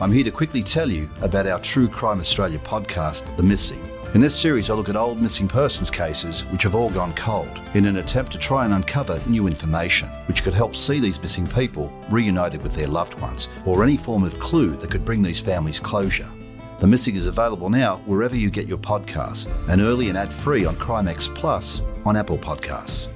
I'm 0.00 0.12
here 0.12 0.24
to 0.24 0.30
quickly 0.30 0.62
tell 0.62 0.90
you 0.90 1.10
about 1.20 1.46
our 1.46 1.58
True 1.60 1.88
Crime 1.88 2.20
Australia 2.20 2.58
podcast, 2.60 3.36
The 3.36 3.42
Missing 3.42 3.93
in 4.12 4.20
this 4.20 4.38
series, 4.38 4.70
I 4.70 4.74
look 4.74 4.88
at 4.88 4.96
old 4.96 5.20
missing 5.20 5.48
persons 5.48 5.90
cases 5.90 6.42
which 6.46 6.62
have 6.64 6.74
all 6.74 6.90
gone 6.90 7.14
cold 7.14 7.60
in 7.74 7.86
an 7.86 7.96
attempt 7.96 8.32
to 8.32 8.38
try 8.38 8.64
and 8.64 8.74
uncover 8.74 9.20
new 9.26 9.46
information 9.46 10.08
which 10.26 10.42
could 10.42 10.54
help 10.54 10.76
see 10.76 11.00
these 11.00 11.20
missing 11.20 11.46
people 11.46 11.92
reunited 12.10 12.62
with 12.62 12.74
their 12.74 12.88
loved 12.88 13.14
ones 13.20 13.48
or 13.64 13.82
any 13.82 13.96
form 13.96 14.22
of 14.22 14.38
clue 14.38 14.76
that 14.76 14.90
could 14.90 15.04
bring 15.04 15.22
these 15.22 15.40
families 15.40 15.80
closure. 15.80 16.30
The 16.80 16.86
Missing 16.88 17.16
is 17.16 17.28
available 17.28 17.70
now 17.70 18.02
wherever 18.04 18.36
you 18.36 18.50
get 18.50 18.68
your 18.68 18.78
podcasts 18.78 19.48
and 19.68 19.80
early 19.80 20.08
and 20.08 20.18
ad 20.18 20.34
free 20.34 20.64
on 20.64 20.76
Crimex 20.76 21.32
Plus 21.34 21.82
on 22.04 22.16
Apple 22.16 22.38
Podcasts. 22.38 23.13